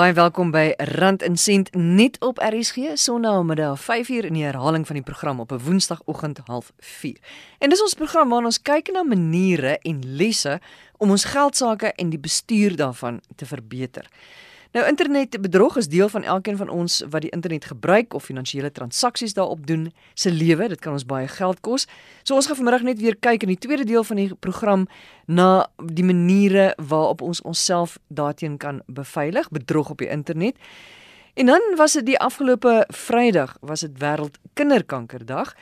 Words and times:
Baie 0.00 0.14
welkom 0.16 0.48
by 0.48 0.70
Rand 0.96 1.20
en 1.22 1.34
Sent 1.36 1.74
net 1.76 2.14
op 2.24 2.38
RSG 2.40 2.94
Sondagmiddag 2.96 3.82
5uur 3.84 4.24
in 4.30 4.38
die 4.38 4.46
herhaling 4.46 4.86
van 4.88 4.96
die 4.96 5.04
program 5.04 5.40
op 5.40 5.52
'n 5.52 5.60
Woensdagoggend 5.60 6.40
04:30. 6.46 7.20
En 7.58 7.68
dis 7.68 7.82
ons 7.82 7.94
program 7.94 8.28
waar 8.28 8.44
ons 8.44 8.62
kyk 8.62 8.92
na 8.92 9.02
maniere 9.02 9.78
en 9.78 10.16
lesse 10.16 10.60
om 10.96 11.10
ons 11.10 11.24
geldsaake 11.24 11.92
en 11.92 12.08
die 12.08 12.18
bestuur 12.18 12.76
daarvan 12.76 13.20
te 13.36 13.46
verbeter. 13.46 14.06
Nou 14.70 14.86
internetbedrog 14.86 15.76
is 15.76 15.88
deel 15.88 16.08
van 16.08 16.22
elkeen 16.22 16.56
van 16.56 16.68
ons 16.68 17.02
wat 17.10 17.20
die 17.20 17.30
internet 17.30 17.64
gebruik 17.64 18.14
of 18.14 18.24
finansiële 18.24 18.72
transaksies 18.72 19.34
daarop 19.34 19.66
doen 19.66 19.92
se 20.14 20.30
lewe. 20.30 20.68
Dit 20.68 20.78
kan 20.78 20.92
ons 20.92 21.06
baie 21.06 21.28
geld 21.28 21.60
kos. 21.60 21.88
So 22.22 22.34
ons 22.34 22.46
gaan 22.46 22.56
vanmiddag 22.56 22.82
net 22.82 23.00
weer 23.00 23.16
kyk 23.18 23.42
in 23.42 23.50
die 23.50 23.58
tweede 23.58 23.84
deel 23.84 24.04
van 24.04 24.16
die 24.16 24.34
program 24.34 24.86
na 25.26 25.66
die 25.82 26.04
maniere 26.04 26.74
waarop 26.78 27.20
ons 27.20 27.42
onsself 27.42 27.98
daarteen 28.08 28.56
kan 28.56 28.82
beveilig, 28.86 29.50
bedrog 29.50 29.90
op 29.90 29.98
die 29.98 30.08
internet. 30.08 30.56
En 31.34 31.46
dan 31.46 31.60
was 31.76 31.92
dit 31.92 32.06
die 32.06 32.18
afgelope 32.18 32.84
Vrydag, 32.88 33.56
was 33.60 33.80
dit 33.80 33.98
wêreld 33.98 34.38
kinderkankerdag. 34.54 35.54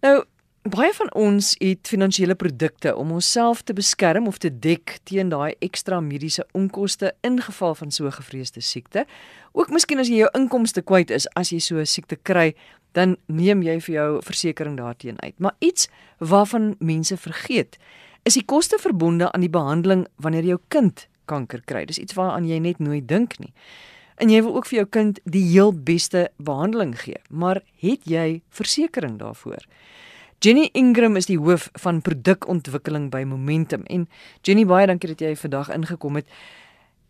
Nou 0.00 0.24
Baie 0.66 0.90
van 0.92 1.08
ons 1.14 1.52
het 1.62 1.86
finansiële 1.86 2.34
produkte 2.34 2.96
om 2.96 3.12
onsself 3.12 3.62
te 3.62 3.72
beskerm 3.72 4.26
of 4.26 4.38
te 4.42 4.50
dek 4.50 4.96
teen 5.06 5.28
daai 5.30 5.54
ekstra 5.62 6.00
mediese 6.02 6.46
onkoste 6.52 7.12
in 7.22 7.38
geval 7.40 7.74
van 7.74 7.90
so 7.90 8.06
'n 8.06 8.12
gevreesde 8.12 8.60
siekte. 8.60 9.06
Ook 9.52 9.70
miskien 9.70 9.98
as 9.98 10.08
jy 10.08 10.16
jou 10.16 10.28
inkomste 10.34 10.82
kwyt 10.82 11.10
is 11.10 11.28
as 11.34 11.50
jy 11.50 11.58
so 11.58 11.76
'n 11.78 11.86
siekte 11.86 12.16
kry, 12.16 12.54
dan 12.92 13.16
neem 13.26 13.62
jy 13.62 13.80
vir 13.80 13.94
jou 13.94 14.22
versekerings 14.22 14.76
daarteen 14.76 15.22
uit. 15.22 15.38
Maar 15.38 15.54
iets 15.58 15.88
waarvan 16.18 16.76
mense 16.78 17.16
vergeet, 17.16 17.78
is 18.22 18.34
die 18.34 18.44
koste 18.44 18.78
verbonde 18.78 19.32
aan 19.32 19.40
die 19.40 19.50
behandeling 19.50 20.06
wanneer 20.16 20.44
jou 20.44 20.58
kind 20.68 21.08
kanker 21.24 21.62
kry. 21.64 21.84
Dis 21.84 21.98
iets 21.98 22.14
waaraan 22.14 22.48
jy 22.48 22.58
net 22.58 22.78
nooit 22.78 23.08
dink 23.08 23.38
nie. 23.38 23.52
En 24.16 24.28
jy 24.28 24.42
wil 24.42 24.56
ook 24.56 24.66
vir 24.66 24.76
jou 24.76 24.86
kind 24.86 25.20
die 25.24 25.44
heel 25.50 25.72
beste 25.72 26.30
behandeling 26.36 27.00
gee, 27.00 27.20
maar 27.30 27.62
het 27.76 28.00
jy 28.04 28.42
versekerings 28.48 29.18
daarvoor? 29.18 29.64
Jenny 30.38 30.68
Ingram 30.72 31.16
is 31.18 31.26
die 31.26 31.38
hoof 31.38 31.64
van 31.82 31.96
produkontwikkeling 31.98 33.08
by 33.10 33.24
Momentum 33.26 33.82
en 33.90 34.04
Jenny 34.46 34.62
baie 34.70 34.86
dankie 34.86 35.10
dat 35.10 35.24
jy 35.24 35.32
vandag 35.34 35.72
ingekom 35.74 36.20
het. 36.20 36.28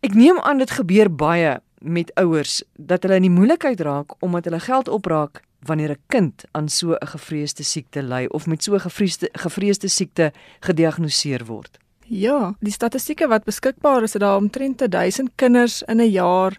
Ek 0.01 0.15
neem 0.17 0.39
aan 0.41 0.57
dit 0.57 0.71
gebeur 0.73 1.11
baie 1.13 1.59
met 1.85 2.09
ouers 2.17 2.63
dat 2.73 3.05
hulle 3.05 3.19
in 3.21 3.27
die 3.27 3.35
moeilikheid 3.35 3.83
raak 3.85 4.15
omdat 4.25 4.49
hulle 4.49 4.61
geld 4.65 4.89
opraak 4.89 5.43
wanneer 5.61 5.91
'n 5.91 6.01
kind 6.09 6.45
aan 6.57 6.69
so 6.69 6.97
'n 6.97 7.07
gevreesde 7.13 7.63
siekte 7.63 8.01
ly 8.01 8.25
of 8.31 8.47
met 8.47 8.63
so 8.63 8.73
'n 8.73 8.79
gevreesde 8.79 9.29
gevreesde 9.33 9.87
siekte 9.87 10.31
gediagnoseer 10.59 11.45
word. 11.45 11.77
Ja, 12.07 12.55
die 12.59 12.73
statistieke 12.73 13.27
wat 13.27 13.43
beskikbaar 13.43 14.03
is, 14.03 14.15
is 14.15 14.19
daar 14.19 14.37
omtrent 14.37 14.91
1000 14.91 15.29
kinders 15.35 15.83
in 15.83 16.01
'n 16.01 16.09
jaar 16.09 16.57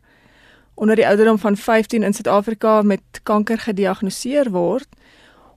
onder 0.75 0.97
die 0.97 1.07
ouderdom 1.07 1.39
van 1.39 1.57
15 1.57 2.03
in 2.03 2.13
Suid-Afrika 2.13 2.83
met 2.83 3.03
kanker 3.23 3.59
gediagnoseer 3.59 4.51
word. 4.51 4.89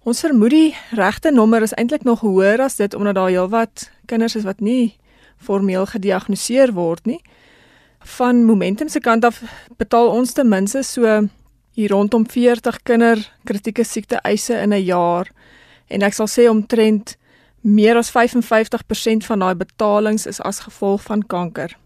Ons 0.03 0.19
vermoed 0.19 0.51
die 0.51 0.73
regte 0.99 1.31
nommer 1.31 1.63
is 1.63 1.71
eintlik 1.79 2.03
nog 2.03 2.25
hoër 2.27 2.65
as 2.65 2.75
dit 2.75 2.91
omdat 2.93 3.15
daar 3.15 3.29
heelwat 3.31 3.85
kinders 4.11 4.35
is 4.35 4.43
wat 4.43 4.59
nie 4.59 4.97
formeel 5.39 5.85
gediagnoseer 5.87 6.73
word 6.75 7.05
nie. 7.07 7.21
Van 8.17 8.41
Momentum 8.43 8.89
se 8.91 8.99
kant 8.99 9.23
af 9.23 9.39
betaal 9.79 10.11
ons 10.11 10.35
ten 10.35 10.49
minste 10.51 10.83
so 10.83 11.07
hier 11.73 11.95
rondom 11.95 12.25
40 12.27 12.81
kinder 12.83 13.23
kritieke 13.47 13.85
siekte 13.87 14.19
eise 14.27 14.59
in 14.59 14.73
'n 14.73 14.83
jaar 14.83 15.31
en 15.87 16.01
ek 16.01 16.13
sal 16.13 16.27
sê 16.27 16.49
omtrent 16.49 17.15
meer 17.61 17.95
as 17.95 18.11
55% 18.11 19.23
van 19.23 19.39
daai 19.39 19.55
betalings 19.55 20.27
is 20.27 20.41
as 20.41 20.59
gevolg 20.59 21.01
van 21.01 21.23
kanker 21.27 21.77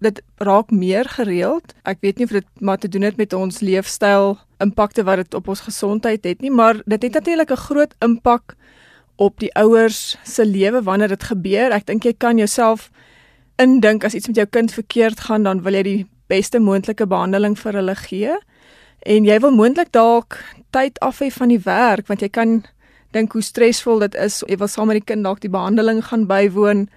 dit 0.00 0.22
raak 0.36 0.70
meer 0.70 1.08
gereeld. 1.08 1.74
Ek 1.84 2.00
weet 2.00 2.18
nie 2.18 2.26
of 2.28 2.32
dit 2.36 2.46
maar 2.60 2.78
te 2.78 2.88
doen 2.88 3.02
het 3.02 3.16
met 3.16 3.32
ons 3.36 3.60
leefstyl 3.60 4.38
impakte 4.60 5.04
wat 5.04 5.22
dit 5.22 5.34
op 5.34 5.48
ons 5.48 5.60
gesondheid 5.64 6.24
het 6.24 6.40
nie, 6.40 6.50
maar 6.52 6.82
dit 6.84 7.02
het 7.02 7.12
natuurlik 7.12 7.50
'n 7.50 7.64
groot 7.66 7.94
impak 8.00 8.56
op 9.16 9.38
die 9.40 9.52
ouers 9.54 10.16
se 10.24 10.46
lewe 10.46 10.82
wanneer 10.82 11.08
dit 11.08 11.22
gebeur. 11.22 11.72
Ek 11.72 11.86
dink 11.86 12.04
jy 12.04 12.14
kan 12.16 12.36
jouself 12.36 12.90
indink 13.56 14.04
as 14.04 14.14
iets 14.14 14.26
met 14.26 14.36
jou 14.36 14.46
kind 14.46 14.72
verkeerd 14.72 15.20
gaan, 15.20 15.42
dan 15.42 15.62
wil 15.62 15.72
jy 15.72 15.82
die 15.82 16.06
beste 16.26 16.58
moontlike 16.58 17.06
behandeling 17.06 17.58
vir 17.58 17.72
hulle 17.72 17.94
gee. 17.94 18.36
En 19.02 19.24
jy 19.24 19.38
wil 19.40 19.50
moontlik 19.50 19.92
dalk 19.92 20.38
tyd 20.70 20.98
af 21.00 21.20
hê 21.20 21.30
van 21.30 21.48
die 21.48 21.60
werk 21.64 22.06
want 22.06 22.20
jy 22.20 22.28
kan 22.28 22.64
dink 23.10 23.32
hoe 23.32 23.42
stresvol 23.42 23.98
dit 23.98 24.14
is. 24.14 24.42
Jy 24.46 24.56
wil 24.56 24.68
saam 24.68 24.86
met 24.86 25.00
die 25.00 25.08
kind 25.12 25.26
dalk 25.26 25.40
die 25.40 25.50
behandeling 25.50 26.04
gaan 26.04 26.26
bywoon 26.30 26.88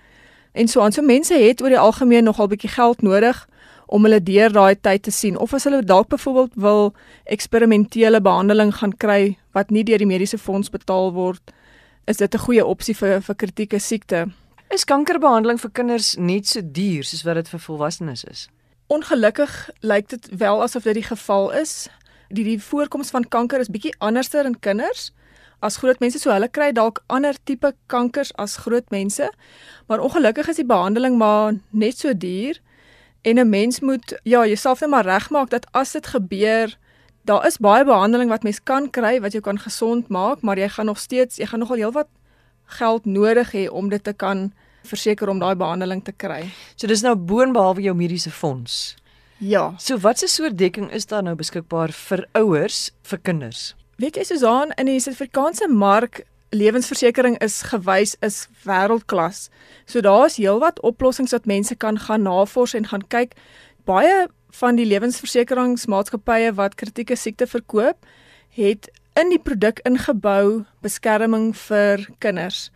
en 0.53 0.67
so 0.67 0.81
aan. 0.81 0.91
So 0.91 1.01
mense 1.01 1.33
het 1.33 1.61
oor 1.61 1.73
die 1.73 1.79
algemeen 1.79 2.23
nogal 2.23 2.47
bietjie 2.47 2.69
geld 2.69 3.01
nodig 3.01 3.47
om 3.85 4.05
hulle 4.05 4.21
deur 4.23 4.53
daai 4.53 4.75
tyd 4.81 5.03
te 5.03 5.11
sien 5.11 5.37
of 5.37 5.53
as 5.53 5.67
hulle 5.67 5.83
dalk 5.85 6.07
byvoorbeeld 6.13 6.55
wil 6.55 6.93
eksperimentele 7.35 8.21
behandeling 8.21 8.71
gaan 8.79 8.95
kry 8.97 9.35
wat 9.53 9.69
nie 9.69 9.83
deur 9.83 10.01
die 10.01 10.09
mediese 10.09 10.37
fonds 10.37 10.71
betaal 10.73 11.11
word, 11.13 11.53
is 12.07 12.17
dit 12.17 12.33
'n 12.35 12.45
goeie 12.45 12.65
opsie 12.65 12.95
vir 12.95 13.21
vir 13.21 13.35
kritieke 13.35 13.79
siekte. 13.79 14.31
Is 14.69 14.85
kankerbehandeling 14.85 15.59
vir 15.59 15.69
kinders 15.69 16.15
net 16.17 16.47
so 16.47 16.61
duur 16.61 17.03
soos 17.03 17.23
wat 17.23 17.35
dit 17.35 17.49
vir 17.49 17.59
volwassenes 17.59 18.23
is? 18.23 18.47
Ongelukkig 18.87 19.69
lyk 19.81 20.09
dit 20.09 20.29
wel 20.37 20.61
asof 20.61 20.83
dit 20.83 20.93
die 20.93 21.03
geval 21.03 21.51
is. 21.51 21.89
Die 22.29 22.43
die 22.43 22.61
voorkoms 22.61 23.09
van 23.09 23.27
kanker 23.27 23.59
is 23.59 23.69
bietjie 23.69 23.95
anderster 23.99 24.45
in 24.45 24.59
kinders 24.59 25.11
as 25.63 25.79
groot 25.81 25.99
mense 26.03 26.19
so 26.19 26.31
hulle 26.33 26.49
kry 26.51 26.71
dalk 26.75 27.01
ander 27.07 27.37
tipe 27.47 27.73
kankers 27.87 28.33
as 28.41 28.57
groot 28.65 28.89
mense. 28.91 29.29
Maar 29.87 30.03
ongelukkig 30.03 30.51
is 30.51 30.61
die 30.61 30.67
behandeling 30.67 31.17
maar 31.17 31.55
net 31.71 31.97
so 31.97 32.13
duur 32.13 32.59
en 33.23 33.39
'n 33.39 33.49
mens 33.49 33.79
moet 33.79 34.19
ja, 34.23 34.45
jouself 34.45 34.79
net 34.79 34.89
maar 34.89 35.05
regmaak 35.05 35.49
dat 35.49 35.67
as 35.71 35.91
dit 35.91 36.07
gebeur, 36.07 36.77
daar 37.23 37.47
is 37.47 37.57
baie 37.57 37.85
behandeling 37.85 38.29
wat 38.29 38.43
mens 38.43 38.63
kan 38.63 38.89
kry 38.89 39.21
wat 39.21 39.31
jou 39.31 39.41
kan 39.43 39.59
gesond 39.59 40.07
maak, 40.07 40.41
maar 40.41 40.57
jy 40.57 40.69
gaan 40.69 40.85
nog 40.85 40.99
steeds, 40.99 41.37
jy 41.37 41.45
gaan 41.45 41.59
nogal 41.59 41.77
heelwat 41.77 42.07
geld 42.65 43.05
nodig 43.05 43.51
hê 43.51 43.69
om 43.69 43.89
dit 43.89 44.03
te 44.03 44.13
kan 44.13 44.53
verseker 44.83 45.29
om 45.29 45.39
daai 45.39 45.55
behandeling 45.55 46.03
te 46.03 46.11
kry. 46.11 46.49
So 46.75 46.87
dis 46.87 47.01
nou 47.01 47.15
boonbehalwe 47.15 47.81
jou 47.81 47.95
mediese 47.95 48.31
fonds. 48.31 48.95
Ja. 49.37 49.73
So 49.77 49.97
watse 49.97 50.27
soort 50.27 50.57
dekking 50.57 50.91
is 50.91 51.05
daar 51.05 51.23
nou 51.23 51.35
beskikbaar 51.35 51.91
vir 51.91 52.27
ouers 52.33 52.91
vir 53.01 53.19
kinders? 53.19 53.73
Weet 54.01 54.15
jy 54.17 54.23
Susan, 54.25 54.71
in 54.81 54.87
die 54.89 54.97
Suid-Afrikaanse 54.97 55.67
mark 55.69 56.23
lewensversekering 56.49 57.35
is 57.45 57.59
gewys 57.69 58.15
is 58.25 58.47
wêreldklas. 58.65 59.51
So 59.85 60.01
daar's 60.01 60.39
heelwat 60.41 60.81
oplossings 60.81 61.33
wat 61.35 61.45
mense 61.45 61.75
kan 61.75 61.99
gaan 62.01 62.25
navors 62.25 62.73
en 62.73 62.89
gaan 62.89 63.05
kyk. 63.13 63.37
Baie 63.85 64.25
van 64.57 64.81
die 64.81 64.87
lewensversekeringsmaatskappye 64.89 66.55
wat 66.57 66.79
kritieke 66.81 67.15
siekte 67.15 67.45
verkoop, 67.45 68.01
het 68.57 68.89
in 69.13 69.29
die 69.29 69.41
produk 69.41 69.83
ingebou 69.85 70.65
beskerming 70.81 71.51
vir 71.67 72.09
kinders. 72.17 72.71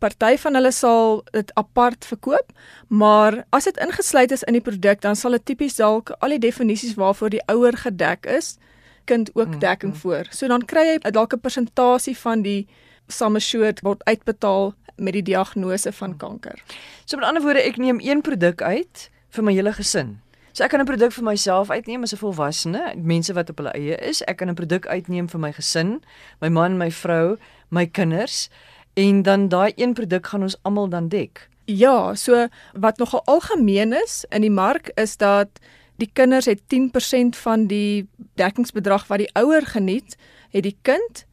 Party 0.00 0.38
van 0.40 0.56
hulle 0.56 0.72
sal 0.72 1.20
dit 1.36 1.52
apart 1.60 2.08
verkoop, 2.08 2.56
maar 2.88 3.42
as 3.52 3.68
dit 3.68 3.76
ingesluit 3.84 4.32
is 4.32 4.48
in 4.48 4.56
die 4.56 4.64
produk, 4.64 5.04
dan 5.04 5.16
sal 5.16 5.36
dit 5.36 5.44
tipies 5.44 5.76
dalk 5.76 6.16
al 6.20 6.32
die 6.32 6.44
definisies 6.48 6.96
waarvoor 6.96 7.36
die 7.36 7.44
ouer 7.52 7.76
gedek 7.76 8.24
is 8.24 8.56
kind 9.04 9.30
ook 9.34 9.54
mm, 9.54 9.58
dekking 9.58 9.92
mm. 9.92 9.98
voor. 9.98 10.26
So 10.30 10.48
dan 10.48 10.64
kry 10.64 10.86
jy 10.86 11.10
dalk 11.10 11.34
'n 11.34 11.40
persentasie 11.40 12.16
van 12.16 12.42
die 12.42 12.66
sum 13.08 13.36
assured 13.36 13.80
word 13.80 14.04
uitbetaal 14.04 14.74
met 14.96 15.12
die 15.12 15.22
diagnose 15.22 15.92
van 15.92 16.10
mm. 16.10 16.16
kanker. 16.16 16.62
So 17.04 17.16
met 17.16 17.26
ander 17.26 17.42
woorde, 17.42 17.62
ek 17.62 17.76
neem 17.76 18.00
een 18.00 18.20
produk 18.20 18.62
uit 18.62 19.10
vir 19.30 19.44
my 19.44 19.52
hele 19.52 19.72
gesin. 19.72 20.20
So 20.52 20.62
ek 20.64 20.70
kan 20.70 20.80
'n 20.80 20.86
produk 20.86 21.12
vir 21.12 21.24
myself 21.24 21.70
uitneem 21.70 22.02
as 22.02 22.12
'n 22.12 22.16
volwassene, 22.16 22.94
mense 22.96 23.32
wat 23.32 23.50
op 23.50 23.56
hulle 23.56 23.72
eie 23.74 23.96
is. 23.96 24.22
Ek 24.22 24.36
kan 24.36 24.48
'n 24.48 24.54
produk 24.54 24.86
uitneem 24.86 25.28
vir 25.28 25.40
my 25.40 25.52
gesin, 25.52 26.02
my 26.40 26.48
man, 26.48 26.78
my 26.78 26.90
vrou, 26.90 27.36
my 27.70 27.86
kinders 27.86 28.48
en 28.94 29.22
dan 29.22 29.48
daai 29.48 29.72
een 29.76 29.94
produk 29.94 30.26
gaan 30.26 30.42
ons 30.42 30.56
almal 30.62 30.88
dan 30.88 31.08
dek. 31.08 31.48
Ja, 31.64 32.14
so 32.14 32.48
wat 32.72 32.98
nogal 32.98 33.22
algemeen 33.24 33.92
is 33.92 34.24
in 34.28 34.40
die 34.40 34.50
mark 34.50 34.90
is 34.94 35.16
dat 35.16 35.48
die 35.96 36.10
kinders 36.12 36.48
het 36.50 36.60
10% 36.74 37.38
van 37.38 37.66
die 37.70 38.08
dekkingsbedrag 38.34 39.06
wat 39.06 39.22
die 39.22 39.30
ouer 39.38 39.66
geniet, 39.66 40.16
het 40.50 40.62
die 40.62 40.76
kind 40.82 41.24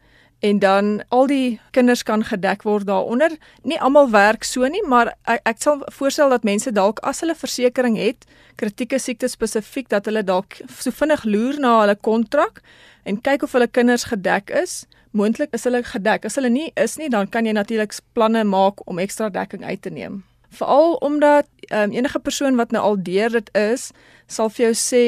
en 0.42 0.60
dan 0.60 1.04
al 1.14 1.28
die 1.30 1.60
kinders 1.72 2.04
kan 2.04 2.24
gedek 2.26 2.64
word 2.66 2.88
daaronder. 2.90 3.36
Nie 3.62 3.78
almal 3.82 4.10
werk 4.10 4.44
so 4.44 4.66
nie, 4.66 4.82
maar 4.90 5.14
ek, 5.30 5.44
ek 5.46 5.62
sal 5.62 5.84
voorstel 5.94 6.34
dat 6.34 6.48
mense 6.48 6.74
dalk 6.74 7.02
as 7.06 7.22
hulle 7.22 7.36
versekerings 7.38 8.02
het, 8.02 8.26
kritieke 8.58 8.98
siekte 9.00 9.30
spesifiek 9.30 9.90
dat 9.94 10.10
hulle 10.10 10.24
dalk 10.26 10.58
so 10.80 10.94
vinnig 10.98 11.28
loer 11.30 11.62
na 11.62 11.76
hulle 11.84 11.96
kontrak 11.96 12.64
en 13.06 13.22
kyk 13.22 13.46
of 13.46 13.54
hulle 13.58 13.70
kinders 13.70 14.08
gedek 14.10 14.50
is. 14.64 14.84
Moontlik 15.14 15.54
is 15.54 15.66
hulle 15.68 15.84
gedek. 15.86 16.26
As 16.26 16.40
hulle 16.40 16.50
nie 16.50 16.72
is 16.80 16.98
nie, 16.98 17.10
dan 17.12 17.30
kan 17.30 17.46
jy 17.46 17.54
natuurlik 17.54 17.94
planne 18.16 18.46
maak 18.48 18.82
om 18.90 19.02
ekstra 19.02 19.30
dekking 19.30 19.66
uit 19.68 19.82
te 19.82 19.94
neem. 19.94 20.22
Veral 20.52 20.98
omdat 21.04 21.48
um, 21.70 21.92
enige 21.92 22.20
persoon 22.20 22.56
wat 22.60 22.72
nou 22.72 22.84
al 22.84 23.00
deur 23.04 23.30
dit 23.30 23.50
is, 23.58 23.92
sal 24.28 24.50
vir 24.50 24.66
jou 24.66 24.74
sê, 24.76 25.06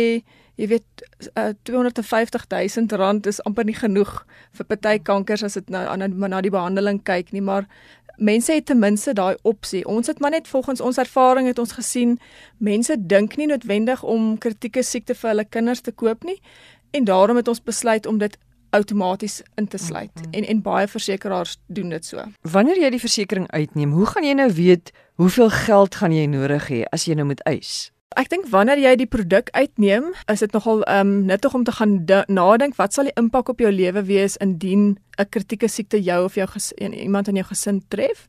jy 0.55 0.67
weet, 0.69 1.03
uh, 1.33 1.51
250 1.67 2.45
000 2.49 2.99
rand 3.01 3.27
is 3.27 3.41
amper 3.47 3.65
nie 3.65 3.77
genoeg 3.77 4.21
vir 4.53 4.69
party 4.69 4.99
kankers 5.01 5.43
as 5.43 5.57
dit 5.59 5.73
nou 5.73 5.83
aan 5.89 6.05
na 6.19 6.41
die 6.45 6.53
behandeling 6.53 7.01
kyk 7.03 7.33
nie, 7.33 7.41
maar 7.41 7.67
mense 8.17 8.53
het 8.53 8.65
ten 8.65 8.79
minste 8.79 9.13
daai 9.17 9.35
opsie. 9.41 9.81
Ons 9.89 10.07
het 10.07 10.19
maar 10.19 10.31
net 10.31 10.47
volgens 10.47 10.81
ons 10.81 10.97
ervaring 11.01 11.47
het 11.47 11.59
ons 11.59 11.73
gesien 11.73 12.19
mense 12.57 12.95
dink 12.99 13.37
nie 13.37 13.47
noodwendig 13.49 14.03
om 14.03 14.37
kritieke 14.37 14.83
siekte 14.83 15.15
vir 15.15 15.33
hulle 15.33 15.45
kinders 15.49 15.81
te 15.81 15.91
koop 15.91 16.23
nie 16.23 16.39
en 16.93 17.09
daarom 17.09 17.39
het 17.41 17.47
ons 17.47 17.63
besluit 17.63 18.05
om 18.05 18.17
dit 18.21 18.37
outomaties 18.73 19.41
in 19.55 19.67
te 19.67 19.77
sluit 19.77 20.11
mm 20.15 20.23
-hmm. 20.23 20.31
en 20.31 20.43
en 20.45 20.61
baie 20.61 20.87
versekerings 20.87 21.57
doen 21.67 21.89
dit 21.89 22.05
so. 22.05 22.23
Wanneer 22.41 22.79
jy 22.79 22.89
die 22.89 22.99
versekerings 22.99 23.49
uitneem, 23.49 23.91
hoe 23.91 24.05
gaan 24.05 24.23
jy 24.23 24.33
nou 24.33 24.53
weet 24.53 24.91
hoeveel 25.15 25.49
geld 25.49 25.95
gaan 25.95 26.11
jy 26.11 26.25
nodig 26.25 26.69
hê 26.69 26.83
as 26.91 27.05
jy 27.07 27.15
nou 27.15 27.25
moet 27.29 27.41
eis? 27.49 27.91
Ek 28.17 28.29
dink 28.29 28.45
wanneer 28.53 28.77
jy 28.77 28.93
die 29.01 29.09
produk 29.09 29.49
uitneem, 29.57 30.11
is 30.29 30.43
dit 30.45 30.53
nogal 30.53 30.83
um, 30.89 31.23
nuttig 31.25 31.53
om 31.57 31.63
te 31.65 31.73
gaan 31.73 31.95
nadink 32.29 32.77
wat 32.77 32.93
sal 32.93 33.09
die 33.09 33.15
impak 33.17 33.49
op 33.49 33.63
jou 33.63 33.71
lewe 33.73 34.03
wees 34.05 34.37
indien 34.37 34.97
'n 35.17 35.29
kritieke 35.29 35.67
siekte 35.67 35.97
jou 36.01 36.25
of 36.25 36.35
jou 36.35 36.47
iemand 36.77 37.27
in 37.27 37.35
jou 37.35 37.45
gesin 37.45 37.81
tref. 37.89 38.27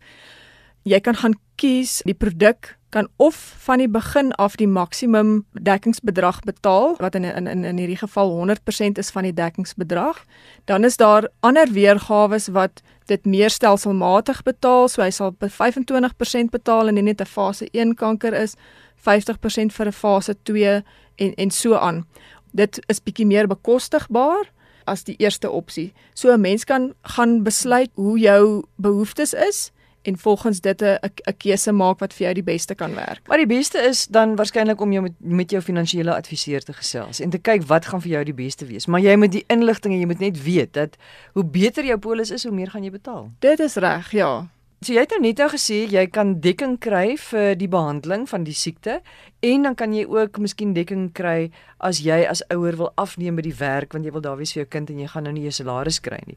Jy 0.84 1.00
kan 1.00 1.14
gaan 1.14 1.34
kies 1.56 2.02
die 2.04 2.14
produk 2.14 2.78
kan 2.94 3.08
of 3.16 3.54
van 3.58 3.80
die 3.82 3.88
begin 3.88 4.32
af 4.32 4.54
die 4.56 4.68
maksimum 4.70 5.44
dekkingsbedrag 5.66 6.40
betaal 6.46 6.94
wat 7.02 7.16
in 7.18 7.24
in 7.24 7.46
in 7.50 7.64
in 7.64 7.78
hierdie 7.78 7.98
geval 7.98 8.30
100% 8.38 9.00
is 9.02 9.10
van 9.10 9.26
die 9.26 9.34
dekkingsbedrag. 9.34 10.20
Dan 10.64 10.84
is 10.84 10.96
daar 10.96 11.28
ander 11.40 11.72
weergawe 11.72 12.38
wat 12.52 12.82
dit 13.10 13.26
meer 13.26 13.50
stelselmatig 13.50 14.42
betaal, 14.42 14.88
so 14.88 15.02
hy 15.02 15.10
sal 15.10 15.34
25% 15.40 16.54
betaal 16.54 16.88
indien 16.88 17.10
dit 17.10 17.20
'n 17.20 17.26
fase 17.26 17.68
1 17.72 17.94
kanker 17.94 18.32
is 18.32 18.54
50% 18.96 19.72
vir 19.72 19.86
'n 19.86 19.92
fase 19.92 20.36
2 20.42 20.82
en 21.16 21.34
en 21.34 21.50
so 21.50 21.74
aan. 21.74 22.06
Dit 22.52 22.80
is 22.86 23.02
bietjie 23.02 23.26
meer 23.26 23.46
bekostigbaar 23.46 24.44
as 24.84 25.04
die 25.04 25.16
eerste 25.18 25.50
opsie. 25.50 25.92
So 26.14 26.32
'n 26.32 26.40
mens 26.40 26.64
kan 26.64 26.94
gaan 27.02 27.42
besluit 27.42 27.90
hoe 27.94 28.18
jou 28.18 28.62
behoeftes 28.76 29.34
is 29.34 29.72
en 30.04 30.18
volgens 30.18 30.60
dit 30.60 30.82
'n 30.82 30.98
'n 31.02 31.36
keuse 31.36 31.72
maak 31.72 31.98
wat 31.98 32.12
vir 32.12 32.24
jou 32.24 32.34
die 32.34 32.42
beste 32.42 32.74
kan 32.74 32.94
werk. 32.94 33.28
Maar 33.28 33.38
die 33.38 33.46
beste 33.46 33.78
is 33.78 34.06
dan 34.06 34.36
waarskynlik 34.36 34.80
om 34.80 34.92
jou 34.92 35.02
met 35.02 35.12
met 35.18 35.50
jou 35.50 35.62
finansiële 35.62 36.14
adviseur 36.14 36.62
te 36.62 36.72
gesels 36.72 37.20
en 37.20 37.30
te 37.30 37.38
kyk 37.38 37.62
wat 37.62 37.86
gaan 37.86 38.00
vir 38.00 38.10
jou 38.10 38.24
die 38.24 38.34
beste 38.34 38.66
wees. 38.66 38.86
Maar 38.86 39.00
jy 39.00 39.16
moet 39.16 39.32
die 39.32 39.44
inligting 39.46 39.94
en 39.94 40.00
jy 40.00 40.06
moet 40.06 40.20
net 40.20 40.42
weet 40.42 40.72
dat 40.72 40.96
hoe 41.32 41.44
beter 41.44 41.84
jou 41.84 41.98
polis 41.98 42.30
is, 42.30 42.44
hoe 42.44 42.52
meer 42.52 42.70
gaan 42.70 42.84
jy 42.84 42.90
betaal. 42.90 43.30
Dit 43.38 43.60
is 43.60 43.74
reg, 43.74 44.10
ja. 44.10 44.48
So 44.84 44.92
jy 44.92 45.00
het 45.00 45.14
nou 45.14 45.22
net 45.24 45.38
nou 45.40 45.46
gesê 45.48 45.76
jy 45.88 46.02
kan 46.12 46.34
dekking 46.44 46.74
kry 46.82 47.14
vir 47.16 47.54
die 47.56 47.68
behandeling 47.72 48.26
van 48.28 48.42
die 48.44 48.52
siekte 48.52 48.98
en 49.40 49.62
dan 49.64 49.76
kan 49.80 49.94
jy 49.96 50.02
ook 50.04 50.36
miskien 50.44 50.74
dekking 50.76 51.06
kry 51.16 51.46
as 51.80 52.02
jy 52.04 52.18
as 52.28 52.42
ouer 52.52 52.76
wil 52.76 52.90
afneem 53.00 53.38
by 53.38 53.46
die 53.46 53.54
werk 53.56 53.96
want 53.96 54.04
jy 54.04 54.12
wil 54.12 54.24
daar 54.26 54.36
wees 54.36 54.52
vir 54.52 54.64
jou 54.64 54.68
kind 54.74 54.92
en 54.92 55.00
jy 55.00 55.08
gaan 55.08 55.24
nou 55.24 55.32
nie 55.32 55.46
jou 55.46 55.54
salaris 55.56 56.02
kry 56.04 56.20
nie. 56.26 56.36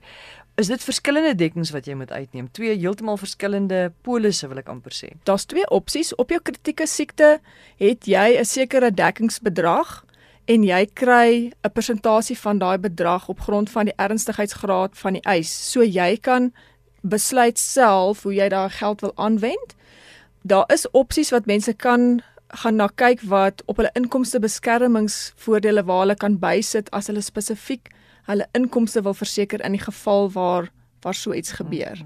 Is 0.58 0.72
dit 0.72 0.82
verskillende 0.82 1.36
dekkings 1.38 1.70
wat 1.70 1.86
jy 1.86 1.94
moet 1.94 2.10
uitneem? 2.10 2.48
Twee 2.50 2.74
heeltemal 2.74 3.20
verskillende 3.22 3.92
polisse 4.02 4.48
wil 4.50 4.58
ek 4.58 4.72
amper 4.74 4.96
sê. 4.96 5.12
Daar's 5.30 5.46
twee 5.46 5.68
opsies. 5.70 6.16
Op 6.18 6.32
jou 6.34 6.40
kritieke 6.42 6.88
siekte 6.90 7.28
het 7.78 8.08
jy 8.10 8.40
'n 8.40 8.46
sekere 8.46 8.90
dekkingsbedrag 8.90 10.04
en 10.48 10.64
jy 10.64 10.88
kry 10.94 11.54
'n 11.62 11.74
persentasie 11.74 12.38
van 12.38 12.58
daai 12.58 12.78
bedrag 12.78 13.30
op 13.30 13.40
grond 13.40 13.70
van 13.70 13.86
die 13.86 13.94
ernstigheidsgraad 13.98 14.98
van 14.98 15.14
die 15.14 15.22
eis. 15.22 15.72
So 15.72 15.84
jy 15.84 16.18
kan 16.18 16.52
besluit 17.04 17.60
self 17.60 18.24
hoe 18.24 18.34
jy 18.34 18.50
daai 18.50 18.70
geld 18.70 19.02
wil 19.02 19.14
aanwend. 19.16 19.76
Daar 20.42 20.66
is 20.74 20.90
opsies 20.92 21.30
wat 21.30 21.46
mense 21.46 21.74
kan 21.74 22.22
gaan 22.48 22.76
na 22.76 22.88
kyk 22.88 23.22
wat 23.22 23.62
op 23.66 23.78
hulle 23.78 23.92
inkomste 23.94 24.40
beskermingsvoordele 24.40 25.84
waar 25.84 26.00
hulle 26.00 26.16
kan 26.16 26.40
bysit 26.40 26.92
as 26.92 27.08
hulle 27.08 27.22
spesifiek 27.22 27.90
hulle 28.28 28.48
inkomste 28.58 29.02
wil 29.02 29.16
verseker 29.18 29.64
in 29.66 29.78
die 29.78 29.84
geval 29.84 30.32
waar 30.32 30.72
waar 31.06 31.16
so 31.16 31.34
iets 31.34 31.52
gebeur. 31.52 32.00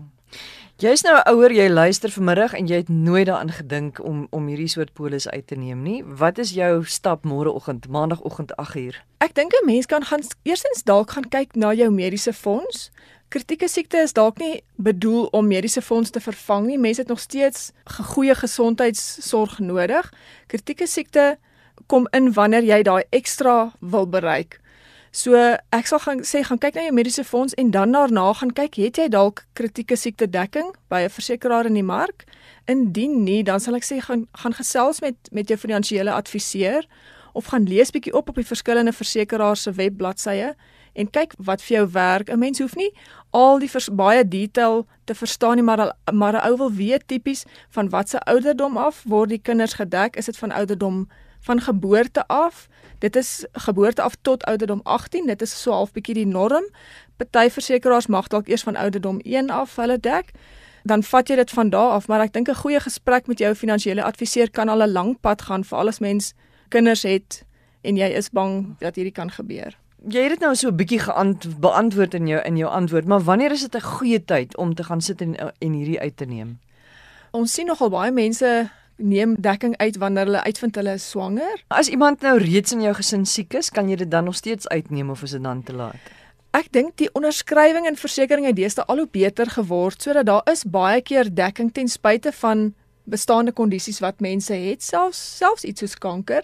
Jy's 0.81 1.03
nou 1.03 1.15
'n 1.15 1.29
ouer, 1.29 1.51
jy 1.53 1.69
luister 1.69 2.09
vanmiddag 2.09 2.53
en 2.53 2.67
jy 2.67 2.75
het 2.75 2.89
nooit 2.89 3.25
daaraan 3.25 3.51
gedink 3.51 4.03
om 4.03 4.27
om 4.29 4.47
hierdie 4.47 4.67
soort 4.67 4.93
polis 4.93 5.29
uit 5.29 5.47
te 5.47 5.55
neem 5.55 5.81
nie. 5.81 6.03
Wat 6.03 6.37
is 6.37 6.51
jou 6.51 6.85
stap 6.85 7.23
môreoggend, 7.23 7.87
maandagooggend 7.87 8.51
8uur? 8.57 8.95
Ek 9.17 9.35
dink 9.35 9.51
'n 9.53 9.65
mens 9.65 9.85
kan 9.85 10.03
gaan 10.03 10.21
eerstens 10.43 10.83
dalk 10.83 11.11
gaan 11.11 11.29
kyk 11.29 11.55
na 11.55 11.73
jou 11.73 11.91
mediese 11.91 12.33
fonds. 12.33 12.91
Kritieke 13.29 13.67
siekte 13.67 13.97
is 13.97 14.13
dalk 14.13 14.37
nie 14.37 14.63
bedoel 14.75 15.25
om 15.31 15.47
mediese 15.47 15.81
fonds 15.81 16.09
te 16.09 16.19
vervang 16.19 16.65
nie. 16.65 16.77
Mense 16.77 17.01
het 17.01 17.09
nog 17.09 17.19
steeds 17.19 17.71
goeie 17.85 18.35
gesondheidsorg 18.35 19.59
nodig. 19.59 20.13
Kritieke 20.47 20.87
siekte 20.87 21.37
kom 21.87 22.07
in 22.11 22.33
wanneer 22.33 22.63
jy 22.63 22.83
daai 22.83 23.03
ekstra 23.09 23.73
wil 23.79 24.07
bereik. 24.07 24.60
So 25.11 25.35
ek 25.35 25.89
sal 25.89 25.99
gaan 25.99 26.21
sê 26.23 26.39
gaan 26.47 26.59
kyk 26.63 26.77
na 26.77 26.85
jou 26.85 26.93
mediese 26.95 27.23
fonds 27.27 27.55
en 27.59 27.71
dan 27.75 27.91
daarna 27.91 28.29
gaan 28.39 28.53
kyk 28.55 28.77
het 28.79 28.95
jy 28.95 29.09
dalk 29.11 29.41
kritieke 29.59 29.97
siekte 29.99 30.27
dekking 30.31 30.69
by 30.87 31.03
'n 31.03 31.11
versekeraar 31.11 31.65
in 31.67 31.73
die 31.75 31.83
mark? 31.83 32.23
Indien 32.65 33.23
nie, 33.23 33.43
dan 33.43 33.59
sal 33.59 33.75
ek 33.75 33.83
sê 33.83 33.99
gaan 33.99 34.27
gaan 34.31 34.53
gesels 34.53 35.01
met 35.01 35.15
met 35.31 35.47
jou 35.49 35.57
finansiële 35.57 36.11
adviseur 36.11 36.87
of 37.33 37.45
gaan 37.45 37.67
lees 37.67 37.91
bietjie 37.91 38.13
op 38.13 38.29
op 38.29 38.35
die 38.35 38.47
verskillende 38.47 38.93
versekeraars 38.93 39.61
se 39.61 39.71
webbladsye 39.71 40.55
en 40.93 41.11
kyk 41.11 41.33
wat 41.37 41.61
vir 41.61 41.77
jou 41.77 41.87
werk. 41.91 42.29
'n 42.29 42.39
Mens 42.39 42.59
hoef 42.59 42.75
nie 42.75 42.91
al 43.31 43.59
die 43.59 43.69
vers, 43.69 43.89
baie 43.89 44.27
detail 44.27 44.87
te 45.05 45.15
verstaan 45.15 45.55
nie, 45.55 45.63
maar 45.63 45.93
maar 46.11 46.33
'n 46.33 46.47
ou 46.47 46.57
wil 46.57 46.71
weet 46.71 47.07
tipies 47.07 47.43
van 47.69 47.89
watse 47.89 48.19
ouderdom 48.19 48.77
af 48.77 49.03
word 49.03 49.29
die 49.29 49.41
kinders 49.41 49.73
gedek? 49.73 50.15
Is 50.15 50.25
dit 50.25 50.37
van 50.37 50.51
ouderdom 50.51 51.07
van 51.41 51.61
geboorte 51.61 52.27
af? 52.27 52.67
Dit 52.99 53.15
is 53.15 53.45
geboorte 53.51 54.01
af 54.01 54.15
tot 54.21 54.43
ouderdom 54.45 54.79
18. 54.83 55.25
Dit 55.25 55.41
is 55.41 55.61
so 55.61 55.71
half 55.71 55.91
bietjie 55.91 56.13
die 56.13 56.27
norm. 56.27 56.65
Party 57.17 57.49
versekerings 57.49 58.07
mag 58.07 58.27
dalk 58.27 58.47
eers 58.47 58.63
van 58.63 58.75
ouderdom 58.75 59.19
1 59.19 59.49
af 59.49 59.75
hulle 59.75 59.99
dek. 59.99 60.31
Dan 60.83 61.03
vat 61.03 61.29
jy 61.29 61.35
dit 61.35 61.51
van 61.51 61.69
daar 61.69 61.97
af, 61.97 62.07
maar 62.07 62.21
ek 62.21 62.33
dink 62.33 62.49
'n 62.49 62.61
goeie 62.61 62.79
gesprek 62.79 63.27
met 63.27 63.39
jou 63.39 63.53
finansiële 63.55 64.03
adviseur 64.03 64.49
kan 64.51 64.69
al 64.69 64.81
'n 64.83 64.91
lang 64.91 65.19
pad 65.21 65.41
gaan 65.41 65.63
vir 65.63 65.77
alles 65.77 65.99
mens 65.99 66.33
kinders 66.69 67.03
het 67.03 67.43
en 67.81 67.97
jy 67.97 68.07
is 68.07 68.29
bang 68.29 68.75
dat 68.79 68.95
hierdie 68.95 69.13
kan 69.13 69.31
gebeur. 69.31 69.77
Jy 70.09 70.21
het 70.21 70.29
dit 70.29 70.39
nou 70.39 70.55
so 70.55 70.67
'n 70.69 70.75
bietjie 70.75 71.01
beantwoord 71.59 72.13
in 72.13 72.27
jou 72.27 72.41
in 72.41 72.57
jou 72.57 72.69
antwoord, 72.71 73.05
maar 73.05 73.21
wanneer 73.21 73.51
is 73.51 73.61
dit 73.61 73.75
'n 73.75 73.81
goeie 73.81 74.25
tyd 74.25 74.57
om 74.57 74.73
te 74.73 74.83
gaan 74.83 75.01
sit 75.01 75.21
en 75.21 75.35
en 75.59 75.73
hierdie 75.73 75.99
uit 75.99 76.17
te 76.17 76.25
neem? 76.25 76.59
Ons 77.31 77.53
sien 77.53 77.65
nogal 77.65 77.89
baie 77.89 78.11
mense 78.11 78.69
neem 79.01 79.35
dekking 79.39 79.77
uit 79.77 79.97
wanneer 79.97 80.25
hulle 80.25 80.43
uitvind 80.43 80.75
hulle 80.75 80.93
is 80.93 81.09
swanger. 81.09 81.63
As 81.67 81.87
iemand 81.87 82.21
nou 82.21 82.37
reeds 82.37 82.71
in 82.71 82.81
jou 82.81 82.93
gesin 82.93 83.25
siek 83.25 83.53
is, 83.53 83.69
kan 83.69 83.89
jy 83.89 83.95
dit 83.95 84.11
dan 84.11 84.23
nog 84.23 84.35
steeds 84.35 84.67
uitneem 84.67 85.09
of 85.09 85.23
is 85.23 85.31
dit 85.31 85.43
dan 85.43 85.63
te 85.63 85.73
laat? 85.73 86.11
Ek 86.51 86.67
dink 86.71 86.97
die 86.99 87.09
onderskrywing 87.15 87.87
en 87.87 87.95
versekerings 87.95 88.47
het 88.47 88.55
deesdae 88.55 88.85
al 88.91 88.97
hoe 88.97 89.07
beter 89.11 89.47
geword 89.49 90.01
sodat 90.01 90.25
daar 90.25 90.43
is 90.51 90.65
baie 90.67 91.01
keer 91.01 91.29
dekking 91.33 91.71
ten 91.71 91.87
spyte 91.87 92.31
van 92.31 92.73
bestaande 93.03 93.51
kondisies 93.51 94.01
wat 94.03 94.19
mense 94.19 94.53
het, 94.53 94.83
selfs 94.83 95.19
selfs 95.37 95.63
iets 95.63 95.79
soos 95.79 95.95
kanker. 95.95 96.43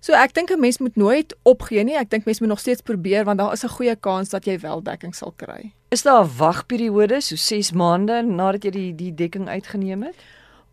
So 0.00 0.14
ek 0.14 0.34
dink 0.34 0.50
'n 0.50 0.60
mens 0.60 0.78
moet 0.78 0.96
nooit 0.96 1.34
opgee 1.42 1.84
nie. 1.84 1.96
Ek 1.96 2.10
dink 2.10 2.24
mens 2.24 2.40
moet 2.40 2.48
nog 2.48 2.60
steeds 2.60 2.82
probeer 2.82 3.24
want 3.24 3.38
daar 3.38 3.52
is 3.52 3.64
'n 3.64 3.68
goeie 3.68 3.96
kans 3.96 4.28
dat 4.28 4.44
jy 4.44 4.58
wel 4.58 4.82
dekking 4.82 5.14
sal 5.14 5.32
kry. 5.36 5.72
Is 5.90 6.02
daar 6.02 6.24
'n 6.24 6.36
wagperiode 6.38 7.20
so 7.20 7.36
6 7.36 7.72
maande 7.72 8.22
nadat 8.22 8.64
jy 8.64 8.70
die 8.70 8.94
die 8.94 9.14
dekking 9.14 9.48
uitgeneem 9.48 10.02
het? 10.02 10.16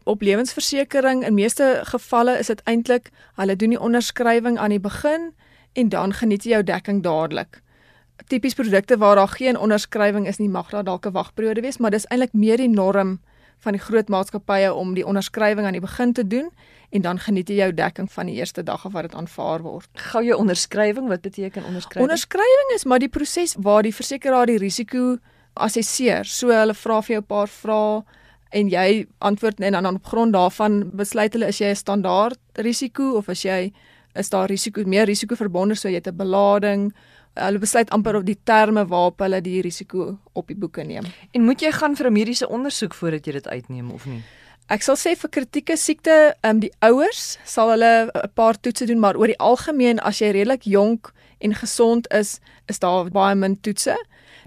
Op 0.06 0.22
lewensversekering 0.22 1.26
in 1.26 1.34
meeste 1.34 1.82
gevalle 1.84 2.38
is 2.38 2.48
dit 2.48 2.60
eintlik 2.70 3.10
hulle 3.42 3.56
doen 3.56 3.72
die 3.74 3.80
onderskrywing 3.82 4.60
aan 4.62 4.70
die 4.70 4.80
begin 4.80 5.32
en 5.74 5.90
dan 5.90 6.14
geniet 6.14 6.44
jy 6.46 6.52
jou 6.52 6.64
dekking 6.64 7.00
dadelik. 7.04 7.62
Tipies 8.30 8.54
produkte 8.54 8.98
waar 9.02 9.18
daar 9.18 9.34
geen 9.34 9.58
onderskrywing 9.58 10.28
is 10.30 10.38
nie, 10.38 10.50
mag 10.50 10.70
daar 10.70 10.84
dalk 10.86 11.08
'n 11.10 11.12
wagperiode 11.12 11.62
wees, 11.62 11.78
maar 11.78 11.92
dis 11.92 12.06
eintlik 12.06 12.34
meer 12.34 12.58
die 12.58 12.70
norm 12.70 13.20
van 13.58 13.74
die 13.74 13.82
groot 13.82 14.08
maatskappye 14.08 14.74
om 14.74 14.94
die 14.94 15.06
onderskrywing 15.06 15.66
aan 15.66 15.78
die 15.80 15.82
begin 15.82 16.14
te 16.14 16.28
doen 16.28 16.52
en 16.90 17.02
dan 17.02 17.20
geniet 17.20 17.50
jy 17.50 17.56
jou 17.56 17.74
dekking 17.74 18.12
van 18.12 18.26
die 18.26 18.36
eerste 18.36 18.64
dag 18.64 18.86
af 18.86 18.94
wat 18.94 19.02
dit 19.02 19.16
aanvaar 19.16 19.62
word. 19.62 19.90
Gou 19.94 20.24
jou 20.24 20.38
onderskrywing, 20.38 21.08
wat 21.08 21.22
beteken 21.22 21.64
onderskrywing? 21.64 22.10
Onderskrywing 22.10 22.76
is 22.76 22.86
maar 22.86 23.00
die 23.00 23.10
proses 23.10 23.56
waar 23.58 23.82
die 23.84 23.96
versekeraar 23.96 24.46
die 24.46 24.58
risiko 24.58 25.18
assesseer. 25.54 26.26
So 26.26 26.54
hulle 26.54 26.74
vra 26.74 27.02
vir 27.02 27.14
jou 27.16 27.22
'n 27.22 27.28
paar 27.28 27.48
vrae 27.48 28.04
en 28.56 28.70
jy 28.72 29.06
antwoord 29.20 29.60
en 29.60 29.76
dan 29.78 29.96
op 29.96 30.06
grond 30.06 30.34
daarvan 30.34 30.80
besluit 30.96 31.34
hulle 31.36 31.52
is 31.52 31.60
jy 31.60 31.74
'n 31.74 31.76
standaard 31.76 32.40
risiko 32.56 33.18
of 33.18 33.30
as 33.30 33.44
jy 33.44 33.74
is 34.16 34.30
daar 34.30 34.48
risiko 34.48 34.84
meer 34.86 35.06
risiko 35.06 35.36
verbonde 35.36 35.76
so 35.76 35.90
jy 35.90 35.96
het 35.96 36.08
'n 36.08 36.18
belading 36.18 36.94
hulle 37.36 37.60
besluit 37.60 37.90
amper 37.90 38.16
op 38.16 38.26
die 38.26 38.38
terme 38.44 38.86
waarop 38.88 39.20
hulle 39.20 39.42
die 39.42 39.62
risiko 39.62 40.18
op 40.34 40.48
die 40.48 40.56
boeke 40.56 40.84
neem. 40.84 41.06
En 41.32 41.44
moet 41.44 41.62
jy 41.62 41.72
gaan 41.72 41.96
vir 41.96 42.08
'n 42.08 42.14
mediese 42.14 42.48
ondersoek 42.48 42.94
voordat 42.94 43.26
jy 43.26 43.32
dit 43.32 43.48
uitneem 43.48 43.92
of 43.92 44.06
nie? 44.06 44.24
Ek 44.68 44.82
sal 44.82 44.96
sê 44.96 45.16
vir 45.16 45.30
kritieke 45.30 45.78
siekte, 45.78 46.34
ehm 46.42 46.56
um, 46.56 46.60
die 46.60 46.72
ouers 46.82 47.38
sal 47.46 47.70
hulle 47.70 48.10
'n 48.14 48.30
paar 48.34 48.56
toetse 48.60 48.86
doen, 48.86 49.00
maar 49.00 49.16
oor 49.16 49.28
die 49.28 49.40
algemeen 49.40 50.00
as 50.00 50.20
jy 50.20 50.32
redelik 50.32 50.64
jonk 50.64 51.14
en 51.40 51.54
gesond 51.54 52.08
is, 52.14 52.40
is 52.68 52.80
daar 52.80 53.10
baie 53.12 53.36
min 53.36 53.62
toetse. 53.62 53.96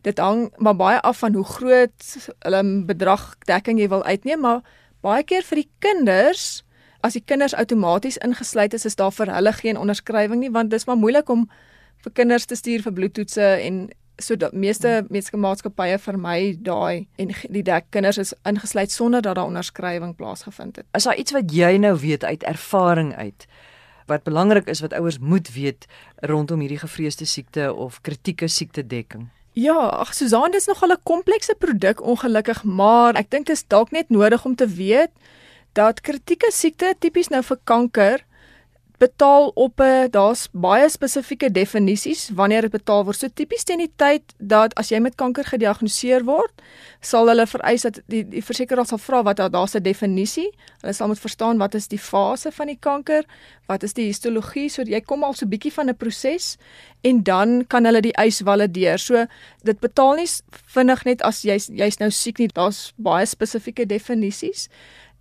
Dit 0.03 0.19
hang 0.19 0.49
maar 0.57 0.77
baie 0.77 1.01
af 1.01 1.19
van 1.19 1.35
hoe 1.35 1.45
groot 1.45 2.17
hulle 2.47 2.63
bedrag 2.87 3.35
dekking 3.51 3.81
jy 3.81 3.89
wil 3.89 4.05
uitneem, 4.05 4.41
maar 4.41 4.61
baie 5.03 5.23
keer 5.23 5.43
vir 5.43 5.63
die 5.63 5.71
kinders, 5.79 6.65
as 7.01 7.15
die 7.15 7.23
kinders 7.25 7.55
outomaties 7.55 8.19
ingesluit 8.25 8.75
is, 8.75 8.85
is 8.85 8.99
daar 8.99 9.13
vir 9.15 9.33
hulle 9.35 9.53
geen 9.53 9.79
onderskrywing 9.79 10.43
nie, 10.43 10.51
want 10.51 10.71
dit 10.71 10.81
is 10.81 10.87
maar 10.87 10.99
moeilik 10.99 11.29
om 11.29 11.49
vir 12.05 12.15
kinders 12.15 12.47
te 12.47 12.59
stuur 12.59 12.83
vir 12.87 12.93
bloedtoetse 12.93 13.55
en 13.63 13.89
So 14.19 14.35
die 14.35 14.49
meeste 14.51 15.05
maatskappye 15.39 15.95
vermy 16.03 16.57
daai 16.67 17.07
en 17.23 17.31
die 17.55 17.63
dek 17.63 17.87
kinders 17.95 18.19
is 18.19 18.33
ingesluit 18.43 18.91
sonder 18.91 19.23
dat 19.23 19.37
daar 19.39 19.47
onderskrywing 19.47 20.17
plaasgevind 20.19 20.81
het. 20.81 20.87
Is 20.99 21.07
daar 21.07 21.17
iets 21.23 21.35
wat 21.37 21.55
jy 21.55 21.77
nou 21.79 21.95
weet 22.03 22.25
uit 22.25 22.43
ervaring 22.43 23.15
uit 23.15 23.47
wat 24.11 24.25
belangrik 24.25 24.67
is 24.67 24.81
wat 24.81 24.97
ouers 24.97 25.21
moet 25.21 25.53
weet 25.55 25.87
rondom 26.27 26.61
hierdie 26.65 26.81
gevreesde 26.81 27.29
siekte 27.29 27.71
of 27.75 28.01
kritieke 28.01 28.49
siekte 28.49 28.83
dekking? 28.87 29.29
Ja, 29.59 29.75
ag 29.75 30.13
Susan, 30.15 30.53
dis 30.55 30.67
nog 30.67 30.85
'n 30.85 30.97
komplekse 31.03 31.55
produk 31.59 32.01
ongelukkig, 32.03 32.63
maar 32.65 33.15
ek 33.15 33.31
dink 33.31 33.47
dit 33.47 33.57
is 33.57 33.67
dalk 33.67 33.91
net 33.91 34.09
nodig 34.09 34.45
om 34.45 34.55
te 34.55 34.67
weet 34.67 35.11
dat 35.73 36.01
kritieke 36.01 36.51
siekte 36.53 36.95
tipies 36.99 37.29
nou 37.29 37.43
vir 37.43 37.59
kanker 37.65 38.25
betaal 38.99 39.51
op 39.55 39.81
'n 39.81 40.11
daar's 40.11 40.49
baie 40.53 40.89
spesifieke 40.89 41.51
definisies 41.51 42.31
wanneer 42.35 42.61
dit 42.61 42.71
betaal 42.71 43.05
word. 43.05 43.17
So 43.17 43.29
tipies 43.35 43.65
teen 43.65 43.79
die 43.79 43.93
tyd 43.97 44.23
dat 44.39 44.75
as 44.75 44.89
jy 44.89 44.99
met 44.99 45.15
kanker 45.15 45.45
gediagnoseer 45.45 46.25
word, 46.25 46.53
sal 47.01 47.29
hulle 47.29 47.47
vereis 47.47 47.83
dat 47.83 48.01
die 48.07 48.29
die 48.29 48.43
versekeraar 48.43 48.87
sal 48.87 48.99
vra 48.99 49.23
wat 49.23 49.37
daar's 49.37 49.75
'n 49.75 49.83
definisie. 49.83 50.51
Hulle 50.81 50.93
sal 50.93 51.07
moet 51.07 51.21
verstaan 51.21 51.59
wat 51.59 51.75
is 51.75 51.89
die 51.89 51.99
fase 51.99 52.53
van 52.53 52.67
die 52.67 52.79
kanker, 52.81 53.25
wat 53.67 53.83
is 53.83 53.93
die 53.93 54.07
histologie, 54.07 54.69
so 54.69 54.83
jy 54.83 55.01
kom 55.01 55.23
al 55.23 55.35
so 55.35 55.45
'n 55.45 55.49
bietjie 55.49 55.73
van 55.73 55.89
'n 55.89 55.97
proses 55.97 56.57
en 57.03 57.23
dan 57.23 57.67
kan 57.67 57.85
hulle 57.85 58.01
die 58.01 58.17
eis 58.17 58.41
valideer. 58.41 58.99
So 58.99 59.27
dit 59.63 59.81
betaal 59.81 60.15
nie 60.15 60.29
vinnig 60.67 61.05
net 61.05 61.23
as 61.23 61.43
jy's 61.43 61.67
jy's 61.67 61.99
nou 61.99 62.11
siek 62.11 62.39
nie. 62.39 62.49
Daar's 62.49 62.93
baie 62.97 63.27
spesifieke 63.27 63.87
definisies. 63.87 64.69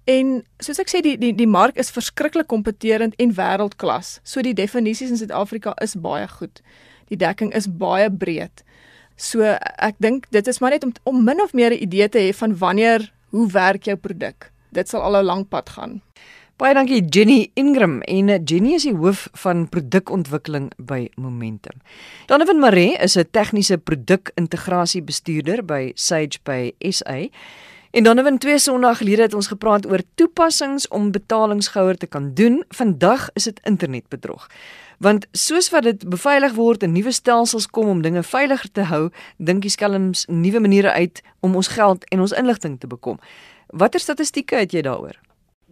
En 0.08 0.38
soos 0.64 0.80
ek 0.80 0.88
sê 0.88 1.02
die 1.04 1.18
die 1.20 1.34
die 1.36 1.50
mark 1.52 1.76
is 1.76 1.92
verskriklik 1.92 2.48
kompeterend 2.48 3.16
en 3.20 3.34
wêreldklas. 3.36 4.20
So 4.24 4.42
die 4.42 4.56
definisies 4.56 5.12
in 5.12 5.20
Suid-Afrika 5.20 5.74
is 5.84 5.98
baie 6.00 6.28
goed. 6.32 6.62
Die 7.12 7.20
dekking 7.20 7.52
is 7.56 7.68
baie 7.68 8.08
breed. 8.10 8.64
So 9.20 9.44
ek 9.44 10.00
dink 10.00 10.30
dit 10.32 10.48
is 10.48 10.62
maar 10.64 10.72
net 10.72 10.88
om 10.88 10.96
om 11.04 11.24
min 11.24 11.44
of 11.44 11.54
meer 11.54 11.76
'n 11.76 11.84
idee 11.84 12.10
te 12.10 12.20
hê 12.20 12.34
van 12.34 12.58
wanneer 12.58 13.12
hoe 13.32 13.48
werk 13.52 13.84
jou 13.84 13.98
produk. 13.98 14.52
Dit 14.72 14.88
sal 14.90 15.02
al 15.02 15.20
'n 15.20 15.26
lang 15.26 15.48
pad 15.50 15.70
gaan. 15.70 16.02
Baie 16.58 16.74
dankie 16.74 17.06
Jenny 17.06 17.52
Ingram 17.54 18.02
en 18.02 18.30
Jenny 18.46 18.74
is 18.74 18.84
die 18.84 18.96
hoof 18.96 19.28
van 19.34 19.68
produkontwikkeling 19.70 20.72
by 20.78 21.10
Momentum. 21.16 21.82
Donovan 22.26 22.60
Maree 22.60 22.98
is 22.98 23.18
'n 23.18 23.30
tegniese 23.32 23.78
produkintegrasie 23.78 25.04
bestuurder 25.04 25.66
by 25.66 25.92
Sage 25.96 26.40
by 26.44 26.74
SA. 26.80 27.30
En 27.91 28.03
dan 28.03 28.25
in 28.27 28.38
twee 28.38 28.60
Sondae 28.60 28.96
gelede 28.96 29.22
het 29.22 29.34
ons 29.34 29.48
gepraat 29.48 29.86
oor 29.88 30.01
toepassings 30.15 30.88
om 30.88 31.12
betalingsgouer 31.12 31.98
te 31.98 32.08
kan 32.08 32.34
doen. 32.34 32.63
Vandag 32.70 33.29
is 33.34 33.44
dit 33.44 33.60
internetbedrog. 33.63 34.48
Want 34.98 35.27
soos 35.32 35.70
wat 35.70 35.84
dit 35.84 36.10
beveilig 36.10 36.53
word 36.53 36.84
en 36.84 36.91
nuwe 36.91 37.12
stelsels 37.12 37.67
kom 37.67 37.88
om 37.88 38.01
dinge 38.01 38.24
veiliger 38.24 38.72
te 38.72 38.82
hou, 38.82 39.10
dink 39.38 39.62
die 39.62 39.72
skelms 39.72 40.25
nuwe 40.25 40.60
maniere 40.60 40.91
uit 40.91 41.22
om 41.39 41.56
ons 41.56 41.67
geld 41.67 42.06
en 42.10 42.20
ons 42.20 42.32
inligting 42.32 42.79
te 42.79 42.88
bekom. 42.88 43.20
Watter 43.67 44.00
statistieke 44.00 44.56
het 44.56 44.72
jy 44.72 44.82
daaroor? 44.82 45.26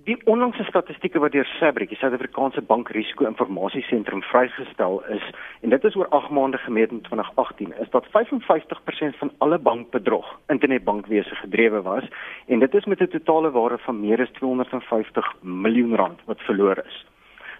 Die 0.05 0.17
onlangse 0.29 0.63
statistieke 0.63 1.17
wat 1.17 1.33
deur 1.33 1.47
SABRIC, 1.57 1.89
die 1.89 1.97
Suid-Afrikaanse 1.97 2.61
Bank 2.61 2.91
Risiko 2.93 3.25
Informasiesentrum 3.25 4.19
vrygestel 4.21 4.99
is, 5.15 5.23
en 5.65 5.73
dit 5.73 5.87
is 5.89 5.95
oor 5.97 6.11
8 6.13 6.29
maande 6.29 6.59
gemeet 6.61 6.93
in 6.93 7.01
2018, 7.07 7.73
is 7.81 7.89
dat 7.89 8.05
55% 8.13 9.17
van 9.17 9.31
alle 9.37 9.57
bankbedrog 9.57 10.27
internetbankwese 10.53 11.35
gedrewe 11.41 11.81
was, 11.81 12.05
en 12.45 12.61
dit 12.61 12.77
is 12.77 12.85
met 12.85 13.01
'n 13.01 13.07
totale 13.17 13.51
waarde 13.51 13.77
van 13.77 13.99
meer 13.99 14.21
as 14.21 14.31
250 14.37 15.33
miljoen 15.41 15.95
rand 15.95 16.21
wat 16.25 16.39
verlore 16.39 16.83
is. 16.85 17.05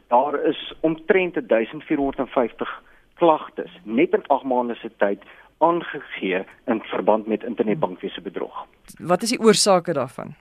Daar 0.08 0.44
is 0.44 0.74
omtrent 0.80 1.34
1450 1.48 2.82
klagtes 3.16 3.72
net 3.84 4.14
in 4.14 4.28
8 4.28 4.44
maande 4.44 4.76
se 4.76 4.92
tyd 4.98 5.22
aangegee 5.58 6.46
in 6.66 6.82
verband 6.82 7.28
met 7.28 7.44
internetbankwese 7.44 8.22
bedrog. 8.22 8.66
Wat 9.00 9.22
is 9.22 9.30
die 9.30 9.40
oorsake 9.40 9.94
daarvan? 9.94 10.36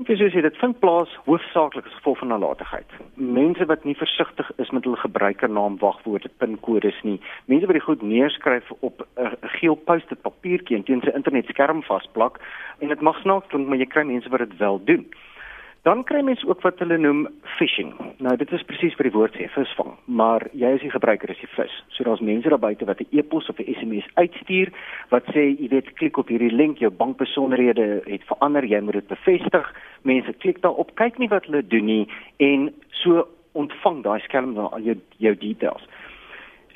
Ek 0.00 0.08
sê 0.16 0.40
dit 0.40 0.56
vind 0.56 0.78
plaas 0.80 1.10
hoofsaaklik 1.26 1.84
as 1.86 1.94
gevolg 1.98 2.18
van 2.18 2.30
nalatigheid. 2.32 2.94
Mense 3.14 3.64
wat 3.68 3.84
nie 3.84 3.94
versigtig 3.94 4.48
is 4.56 4.70
met 4.72 4.86
hul 4.88 4.96
gebruikernaam, 4.96 5.76
wagwoorde, 5.78 6.30
pinkodes 6.40 6.96
nie. 7.04 7.20
Mense 7.44 7.68
wat 7.68 7.76
dit 7.76 7.84
goed 7.84 8.02
neerskryf 8.02 8.70
op 8.80 9.04
'n 9.20 9.36
geel 9.60 9.74
post-it 9.74 10.22
papiertjie 10.22 10.76
en 10.76 10.84
teen 10.84 11.02
sy 11.04 11.12
internetskerm 11.14 11.82
vasplak 11.82 12.40
en 12.80 12.88
dit 12.88 13.00
mag 13.00 13.20
snaaks 13.20 13.46
klink, 13.48 13.68
maar 13.68 13.78
jy 13.78 13.86
kry 13.86 14.02
mense 14.02 14.28
wat 14.28 14.38
dit 14.40 14.56
wel 14.56 14.80
doen. 14.84 15.06
Dan 15.82 16.04
kry 16.06 16.20
mens 16.22 16.44
ook 16.46 16.60
wat 16.62 16.78
hulle 16.78 16.94
noem 16.98 17.24
phishing. 17.56 17.90
Nou 18.22 18.36
dit 18.38 18.52
is 18.54 18.62
presies 18.62 18.94
wat 18.94 19.08
die 19.08 19.14
woord 19.16 19.34
sê, 19.34 19.48
visvang, 19.50 19.96
maar 20.06 20.44
jy 20.54 20.68
as 20.76 20.84
die 20.84 20.92
gebruiker 20.94 21.32
is 21.34 21.40
die 21.42 21.50
vis. 21.56 21.74
So 21.90 22.06
daar's 22.06 22.22
mense 22.22 22.52
daar 22.52 22.62
buite 22.62 22.86
wat 22.86 23.02
'n 23.02 23.10
e-pos 23.18 23.48
of 23.50 23.58
'n 23.58 23.74
SMS 23.74 24.06
uitstuur 24.14 24.70
wat 25.10 25.26
sê 25.34 25.58
jy 25.58 25.68
weet 25.74 25.92
klik 25.98 26.16
op 26.18 26.28
hierdie 26.28 26.54
link, 26.54 26.78
jou 26.78 26.90
bankbesonderhede 26.90 28.02
het 28.06 28.22
verander, 28.30 28.64
jy 28.64 28.80
moet 28.80 28.94
dit 28.94 29.06
bevestig. 29.06 29.74
Mense 30.02 30.32
klik 30.32 30.60
daarop, 30.62 30.94
kyk 30.94 31.18
nie 31.18 31.28
wat 31.28 31.46
hulle 31.46 31.66
doen 31.66 31.84
nie 31.84 32.08
en 32.36 32.74
so 32.90 33.26
ontvang 33.52 34.02
daai 34.02 34.20
skelm 34.20 34.54
dan 34.54 34.70
al 34.70 34.80
jou 34.80 34.96
jou 35.18 35.34
details. 35.34 35.82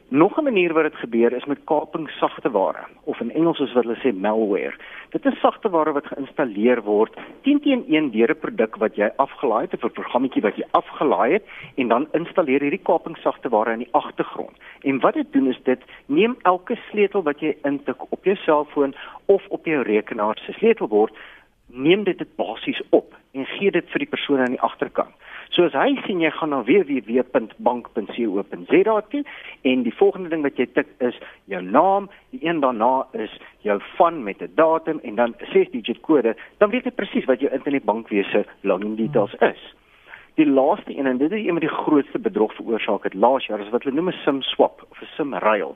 Nog 0.09 0.39
'n 0.39 0.43
manier 0.43 0.73
wat 0.73 0.83
dit 0.83 0.95
gebeur 0.95 1.33
is 1.33 1.45
met 1.45 1.65
kaping 1.65 2.11
sagteware 2.11 2.85
of 3.05 3.21
in 3.21 3.33
Engels 3.33 3.57
soos 3.57 3.73
wat 3.73 3.85
hulle 3.85 3.97
sê 3.97 4.15
malware. 4.15 4.75
Dit 5.11 5.25
is 5.25 5.41
sagteware 5.41 5.93
wat 5.93 6.07
geïnstalleer 6.07 6.83
word 6.83 7.17
teen 7.43 7.61
teen 7.61 7.85
een 7.89 8.11
deur 8.11 8.31
'n 8.31 8.39
produk 8.39 8.77
wat 8.77 8.95
jy 8.97 9.11
afgelaai 9.17 9.63
het 9.63 9.75
of 9.75 9.83
'n 9.83 9.99
programmetjie 9.99 10.43
wat 10.43 10.57
jy 10.57 10.65
afgelaai 10.71 11.33
het 11.33 11.45
en 11.75 11.89
dan 11.89 12.09
installeer 12.13 12.61
hierdie 12.61 12.83
kaping 12.83 13.17
sagteware 13.17 13.73
in 13.73 13.79
die 13.79 13.93
agtergrond. 13.93 14.57
En 14.83 15.01
wat 15.01 15.15
dit 15.15 15.33
doen 15.33 15.49
is 15.49 15.61
dit 15.63 15.83
neem 16.07 16.37
elke 16.43 16.79
sleutel 16.91 17.23
wat 17.23 17.41
jy 17.41 17.57
intik 17.63 18.13
op 18.13 18.25
jou 18.25 18.37
selfoon 18.37 18.95
of 19.25 19.47
op 19.49 19.65
jou 19.65 19.83
rekenaar 19.83 20.39
se 20.39 20.53
sleutelbord, 20.53 21.15
neem 21.67 22.05
dit 22.05 22.19
dit 22.19 22.37
basies 22.37 22.83
op 22.91 23.15
en 23.33 23.47
gee 23.47 23.71
dit 23.71 23.91
vir 23.91 23.99
die 23.99 24.09
persoon 24.09 24.41
aan 24.41 24.55
die 24.55 24.65
agterkant. 24.65 25.15
So 25.55 25.63
as 25.69 25.77
hy 25.79 25.93
sien 26.07 26.21
jy 26.21 26.31
gaan 26.35 26.51
na 26.53 26.59
www.bank.co.za 26.67 28.97
toe 29.13 29.23
en 29.71 29.83
die 29.87 29.95
volgende 29.99 30.31
ding 30.33 30.43
wat 30.45 30.59
jy 30.61 30.67
tik 30.75 30.89
is 31.05 31.17
jou 31.51 31.63
naam, 31.63 32.05
die 32.35 32.43
een 32.45 32.61
daarna 32.65 32.95
is 33.17 33.33
jou 33.67 33.79
van 33.97 34.15
met 34.25 34.39
'n 34.43 34.55
datum 34.55 34.99
en 35.03 35.15
dan 35.15 35.35
'n 35.39 35.47
6 35.53 35.71
digit 35.71 36.01
kode, 36.01 36.37
dan 36.59 36.71
weet 36.71 36.85
jy 36.85 36.91
presies 36.91 37.25
wat 37.25 37.41
jou 37.41 37.53
internetbankwese 37.53 38.45
login 38.61 38.97
details 38.97 39.35
is. 39.41 39.75
Die 40.35 40.47
laaste 40.47 40.99
een 40.99 41.07
en 41.07 41.19
dit 41.19 41.33
is 41.33 41.41
een 41.41 41.59
van 41.59 41.61
die 41.61 41.69
grootste 41.69 42.19
bedrog 42.19 42.55
veroorsaak 42.55 43.03
het 43.03 43.15
laas 43.15 43.47
jaar 43.47 43.61
is 43.61 43.71
wat 43.71 43.83
hulle 43.83 43.97
noem 43.97 44.09
'n 44.09 44.19
sim 44.25 44.43
swap 44.43 44.87
of 44.91 45.01
'n 45.01 45.07
sim 45.17 45.35
ruil. 45.35 45.75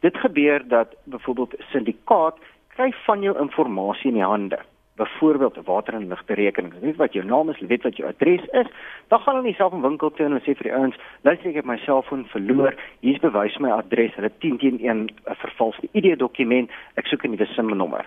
Dit 0.00 0.16
gebeur 0.16 0.68
dat 0.68 0.94
byvoorbeeld 1.04 1.54
'n 1.54 1.62
syndikaat 1.72 2.38
kry 2.68 2.92
van 3.04 3.22
jou 3.22 3.38
inligting 3.38 4.04
in 4.04 4.14
die 4.14 4.24
hande 4.24 4.58
byvoorbeeld 5.00 5.56
'n 5.56 5.64
water 5.64 5.94
en 5.94 6.08
ligte 6.08 6.34
rekening. 6.34 6.74
Jy 6.74 6.80
weet 6.80 6.96
wat 6.96 7.12
jou 7.12 7.24
naam 7.24 7.48
is, 7.50 7.58
jy 7.58 7.66
weet 7.66 7.82
wat 7.82 7.96
jou 7.96 8.08
adres 8.08 8.44
is. 8.62 8.66
Dan 9.08 9.20
gaan 9.20 9.34
hulle 9.34 9.46
nie 9.46 9.54
self 9.54 9.72
in 9.72 9.80
winkel 9.80 10.10
toe 10.10 10.26
en 10.26 10.32
hulle 10.32 10.44
sê 10.44 10.56
vir 10.56 10.68
die 10.68 10.78
ouens, 10.78 10.96
"Luister, 11.22 11.48
ek 11.48 11.54
het 11.54 11.64
my 11.64 11.76
selfoon 11.76 12.24
verloor. 12.24 12.74
Hier's 13.00 13.20
bewys 13.20 13.58
my 13.58 13.70
adres." 13.70 14.14
Hulle 14.14 14.30
10 14.38 14.58
teen 14.58 14.78
1 14.80 15.00
'n 15.00 15.10
vervalste 15.24 15.88
ID-dokument. 15.92 16.70
Ek 16.94 17.06
soek 17.06 17.24
'n 17.24 17.30
nuwe 17.30 17.46
SIM-nommer. 17.46 18.06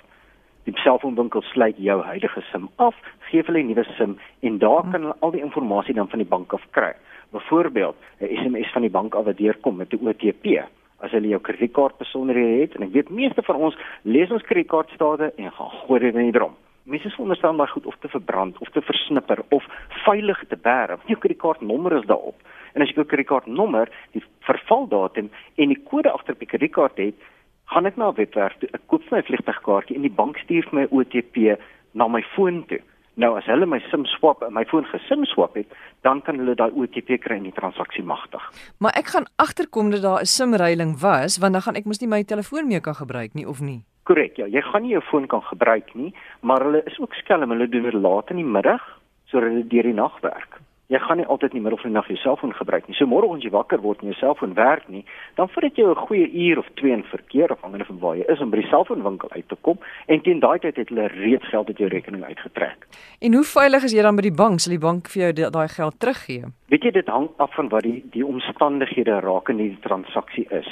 Die 0.63 0.73
selfoonwinkel 0.77 1.41
sluit 1.41 1.75
jou 1.77 2.01
huidige 2.01 2.41
SIM 2.41 2.69
af, 2.75 2.95
gee 3.19 3.41
hulle 3.45 3.59
'n 3.59 3.67
nuwe 3.67 3.83
SIM 3.83 4.17
en 4.39 4.57
daar 4.57 4.81
kan 4.81 5.01
hulle 5.01 5.15
al 5.19 5.31
die 5.31 5.41
inligting 5.41 5.95
dan 5.95 6.09
van 6.09 6.19
die 6.19 6.27
bank 6.27 6.53
af 6.53 6.63
kry. 6.71 6.93
Byvoorbeeld, 7.31 7.95
'n 8.19 8.25
SMS 8.25 8.71
van 8.71 8.81
die 8.81 8.91
bank 8.91 9.15
af 9.15 9.25
wat 9.25 9.37
deurkom 9.37 9.75
met 9.75 9.93
'n 9.93 10.07
OTP 10.07 10.63
as 10.99 11.11
hulle 11.11 11.27
jou 11.27 11.39
kredietkaart 11.39 11.97
besonderhede 11.97 12.61
het 12.61 12.75
en 12.75 12.83
ek 12.83 12.91
weet 12.91 13.09
meeste 13.09 13.41
van 13.43 13.55
ons 13.55 13.77
lees 14.01 14.31
ons 14.31 14.43
kredietkaartstate 14.43 15.33
en 15.35 15.51
gaan 15.51 15.69
gooi 15.69 15.99
dit 15.99 16.15
in 16.15 16.31
die 16.31 16.31
drom 16.31 16.55
mense 16.83 17.07
is 17.07 17.13
veronderstel 17.13 17.53
maar 17.53 17.67
goed 17.67 17.85
of 17.85 17.95
te 17.99 18.07
verbrand 18.07 18.57
of 18.57 18.69
te 18.69 18.81
versnipper 18.81 19.43
of 19.49 19.65
veilig 20.05 20.43
te 20.47 20.57
bære. 20.57 20.97
Jou 21.05 21.19
kredietkaartnommer 21.19 21.97
is 21.97 22.05
daarop. 22.05 22.35
En 22.73 22.81
as 22.81 22.89
jy 22.91 22.99
jou 22.99 23.05
kredietkaartnommer, 23.07 23.91
die 24.11 24.23
vervaldatum 24.47 25.29
en 25.55 25.73
die 25.73 25.79
kode 25.89 26.11
agter 26.11 26.35
op 26.35 26.43
die 26.43 26.49
kredietkaart 26.49 26.97
het, 26.97 27.29
gaan 27.71 27.85
ek 27.85 27.97
na 27.97 28.09
'n 28.09 28.15
webwerf 28.15 28.57
toe, 28.59 28.69
ek 28.73 28.87
koop 28.87 29.11
my 29.11 29.21
vliegtuigkaartjie 29.21 29.95
en 29.95 30.01
die 30.01 30.17
bank 30.21 30.37
stuur 30.37 30.67
my 30.71 30.87
OTP 30.91 31.57
na 31.93 32.07
my 32.07 32.23
foon 32.35 32.65
toe. 32.67 32.81
Nou 33.15 33.37
as 33.37 33.45
hulle 33.45 33.65
my 33.65 33.79
SIM 33.91 34.05
swap 34.05 34.41
en 34.41 34.53
my 34.53 34.65
foon 34.65 34.85
gesim 34.89 35.25
swap 35.25 35.55
het, 35.55 35.67
dan 36.01 36.21
kan 36.21 36.39
hulle 36.41 36.55
daai 36.55 36.71
OTP 36.71 37.19
kry 37.21 37.37
en 37.37 37.43
die 37.43 37.53
transaksie 37.53 38.03
magtig. 38.03 38.41
Maar 38.79 38.97
ek 38.97 39.13
gaan 39.13 39.25
agterkom 39.35 39.91
dat 39.91 40.01
daar 40.01 40.21
'n 40.21 40.25
SIM 40.25 40.55
ruiling 40.55 40.99
was, 40.99 41.37
want 41.37 41.53
dan 41.53 41.61
gaan 41.61 41.75
ek 41.75 41.85
mos 41.85 42.01
nie 42.01 42.09
my 42.09 42.23
telefoon 42.23 42.67
meer 42.67 42.81
kan 42.81 42.95
gebruik 42.95 43.33
nie 43.33 43.47
of 43.47 43.61
nie. 43.61 43.85
Korrek, 44.03 44.35
ja, 44.37 44.49
jy 44.51 44.61
gaan 44.61 44.83
nie 44.83 44.91
jou 44.97 45.01
foon 45.07 45.27
kan 45.31 45.41
gebruik 45.47 45.93
nie, 45.95 46.11
maar 46.41 46.65
hulle 46.65 46.83
is 46.89 46.99
ook 46.99 47.15
skelm, 47.15 47.55
hulle 47.55 47.69
doen 47.71 47.87
dit 47.87 47.95
laat 47.95 48.29
in 48.35 48.41
die 48.41 48.51
middag 48.57 48.83
sodat 49.31 49.49
hulle 49.49 49.67
deur 49.71 49.87
die 49.87 49.95
nag 49.95 50.19
werk. 50.21 50.59
Jy 50.91 50.99
gaan 50.99 51.17
nie 51.17 51.25
altyd 51.31 51.53
in 51.55 51.61
die 51.61 51.63
middel 51.63 51.79
van 51.79 51.89
die 51.89 51.95
nag 51.95 52.09
jou 52.11 52.17
selfoon 52.19 52.51
gebruik 52.53 52.89
nie. 52.89 52.95
So 52.97 53.07
môre 53.09 53.29
as 53.31 53.41
jy 53.41 53.49
wakker 53.53 53.79
word 53.81 54.03
en 54.03 54.11
jou 54.11 54.17
selfoon 54.19 54.51
werk 54.57 54.83
nie, 54.91 55.05
dan 55.39 55.47
vat 55.49 55.63
dit 55.63 55.79
jou 55.79 55.89
'n 55.89 56.05
goeie 56.07 56.27
uur 56.27 56.59
of 56.59 56.67
2 56.75 56.91
in 56.91 57.03
verkeer 57.03 57.49
afhangende 57.55 57.85
van 57.85 57.99
waar 57.99 58.17
jy 58.17 58.25
is 58.27 58.41
om 58.41 58.51
by 58.51 58.57
die 58.57 58.69
selfoonwinkel 58.69 59.31
uit 59.31 59.47
te 59.47 59.55
kom 59.61 59.79
en 60.07 60.21
teen 60.21 60.39
daai 60.39 60.59
tyd 60.59 60.75
het 60.75 60.89
hulle 60.89 61.07
reeds 61.07 61.47
geld 61.47 61.67
uit 61.67 61.77
jou 61.77 61.89
rekening 61.89 62.23
uitgetrek. 62.23 62.87
En 63.21 63.33
hoe 63.33 63.43
veilig 63.43 63.83
is 63.83 63.93
jy 63.93 64.01
dan 64.01 64.15
by 64.15 64.21
die 64.21 64.35
bank? 64.43 64.59
Sal 64.59 64.71
die 64.71 64.85
bank 64.87 65.07
vir 65.07 65.21
jou 65.23 65.49
daai 65.49 65.67
geld 65.67 65.99
teruggee? 65.99 66.43
Weet 66.67 66.83
jy 66.83 66.91
dit 66.91 67.07
hang 67.07 67.29
af 67.37 67.55
van 67.55 67.69
wat 67.69 67.83
die 67.83 68.03
die 68.11 68.25
omstandighede 68.25 69.19
raak 69.19 69.49
in 69.49 69.57
die 69.57 69.77
transaksie 69.81 70.47
is 70.51 70.67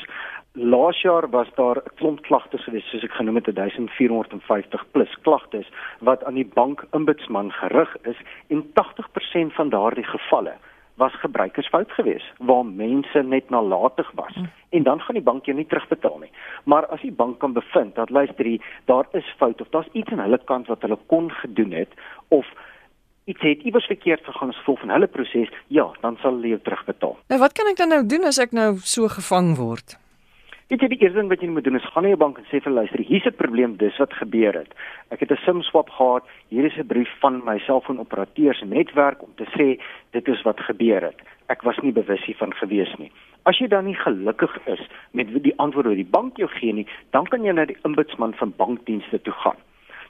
Laas 0.54 1.02
jaar 1.02 1.30
was 1.30 1.48
daar 1.56 1.78
'n 1.78 1.96
klomp 1.96 2.22
klagtes 2.22 2.64
gewees, 2.64 2.90
soos 2.90 3.04
ek 3.04 3.12
genoem 3.12 3.36
het, 3.36 3.56
1450 3.56 4.92
plus 4.92 5.18
klagtes 5.22 5.68
wat 6.00 6.24
aan 6.24 6.34
die 6.34 6.52
bankombudsman 6.54 7.52
gerig 7.52 7.98
is 8.02 8.18
en 8.48 8.72
80% 8.74 9.54
van 9.54 9.70
daardie 9.70 10.04
gevalle 10.04 10.54
was 10.96 11.14
gebruikersfout 11.14 11.92
geweest 11.92 12.34
waar 12.38 12.66
mense 12.66 13.22
net 13.24 13.50
nalatig 13.50 14.12
was 14.16 14.36
mm. 14.36 14.50
en 14.70 14.84
dan 14.84 15.02
gaan 15.02 15.16
die 15.16 15.24
bank 15.24 15.46
jou 15.46 15.56
nie 15.58 15.66
terugbetaal 15.66 16.20
nie. 16.20 16.32
Maar 16.64 16.86
as 16.86 17.02
die 17.02 17.12
bank 17.12 17.40
kan 17.40 17.54
bevind 17.54 17.96
dat 17.96 18.10
luister 18.10 18.46
hier, 18.46 18.62
daar 18.86 19.08
is 19.12 19.36
fout 19.38 19.62
of 19.62 19.70
daar's 19.70 19.90
iets 19.92 20.12
aan 20.12 20.20
hulle 20.20 20.44
kant 20.44 20.68
wat 20.68 20.82
hulle 20.82 20.98
kon 21.06 21.32
gedoen 21.32 21.72
het 21.72 21.90
of 22.28 22.46
iets 23.24 23.42
het 23.42 23.62
iewers 23.62 23.86
verkeerd 23.86 24.26
gegaan 24.26 24.50
as 24.50 24.58
gevolg 24.58 24.80
van 24.80 24.90
hulle 24.90 25.08
proses, 25.08 25.50
ja, 25.68 25.92
dan 26.02 26.18
sal 26.22 26.32
hulle 26.32 26.48
jou 26.48 26.62
terugbetaal. 26.62 27.18
Nou 27.28 27.40
wat 27.40 27.54
kan 27.54 27.68
ek 27.68 27.78
dan 27.78 27.90
nou 27.90 28.06
doen 28.06 28.24
as 28.24 28.38
ek 28.38 28.52
nou 28.52 28.76
so 28.84 29.08
gevang 29.08 29.56
word? 29.58 30.02
Weet 30.72 30.86
jy 30.86 30.88
die 30.88 31.02
eerste 31.04 31.20
ding 31.20 31.28
wat 31.28 31.42
jy 31.44 31.50
moet 31.52 31.66
doen 31.68 31.76
is 31.76 31.88
gaan 31.92 32.06
na 32.08 32.14
jou 32.14 32.18
bank 32.22 32.38
en 32.40 32.46
sê 32.48 32.62
vir 32.64 32.72
luister, 32.72 33.02
hier's 33.04 33.26
'n 33.28 33.36
probleem, 33.36 33.74
dis 33.76 33.98
wat 34.00 34.14
gebeur 34.16 34.56
het. 34.56 34.72
Ek 35.12 35.20
het 35.20 35.32
'n 35.32 35.44
SIM 35.44 35.62
swap 35.62 35.90
gehad. 35.90 36.24
Hier 36.48 36.64
is 36.64 36.78
'n 36.78 36.88
brief 36.88 37.12
van 37.20 37.44
my 37.44 37.60
selfoonoperateur 37.60 38.56
se 38.56 38.66
netwerk 38.66 39.22
om 39.22 39.34
te 39.36 39.44
sê 39.52 39.82
dit 40.12 40.28
is 40.28 40.42
wat 40.44 40.60
gebeur 40.60 41.02
het. 41.02 41.20
Ek 41.50 41.62
was 41.64 41.78
nie 41.80 41.92
bewus 41.92 42.24
hiervan 42.24 42.54
gewees 42.54 42.96
nie. 43.00 43.12
As 43.44 43.58
jy 43.60 43.68
dan 43.68 43.86
nie 43.86 43.96
gelukkig 43.96 44.60
is 44.66 44.80
met 45.12 45.44
die 45.44 45.58
antwoord 45.58 45.88
wat 45.88 45.96
die 45.96 46.12
bank 46.12 46.38
jou 46.38 46.48
gee 46.48 46.74
nie, 46.74 46.88
dan 47.10 47.26
kan 47.26 47.44
jy 47.44 47.52
na 47.52 47.66
die 47.66 47.78
ombudsman 47.84 48.34
van 48.34 48.54
bankdienste 48.56 49.22
toe 49.22 49.34
gaan. 49.34 49.60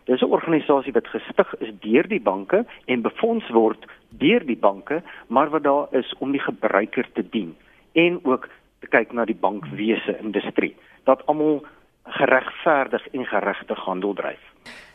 Dis 0.05 0.21
'n 0.21 0.31
organisasie 0.31 0.93
wat 0.93 1.07
gestig 1.07 1.55
is 1.59 1.73
deur 1.79 2.07
die 2.07 2.21
banke 2.21 2.65
en 2.85 3.01
befonds 3.01 3.49
word 3.49 3.85
deur 4.09 4.45
die 4.45 4.57
banke, 4.57 5.01
maar 5.27 5.49
wat 5.49 5.63
daar 5.63 5.87
is 5.91 6.13
om 6.19 6.31
die 6.31 6.41
gebruiker 6.41 7.07
te 7.13 7.29
dien 7.29 7.55
en 7.93 8.19
ook 8.23 8.47
te 8.81 8.87
kyk 8.87 9.13
na 9.13 9.25
die 9.25 9.37
bankwese 9.37 10.17
industrie 10.19 10.75
dat 11.05 11.25
almal 11.25 11.61
geregverdig 12.17 13.07
en 13.13 13.25
geregtig 13.25 13.79
handel 13.85 14.13
dryf. 14.13 14.41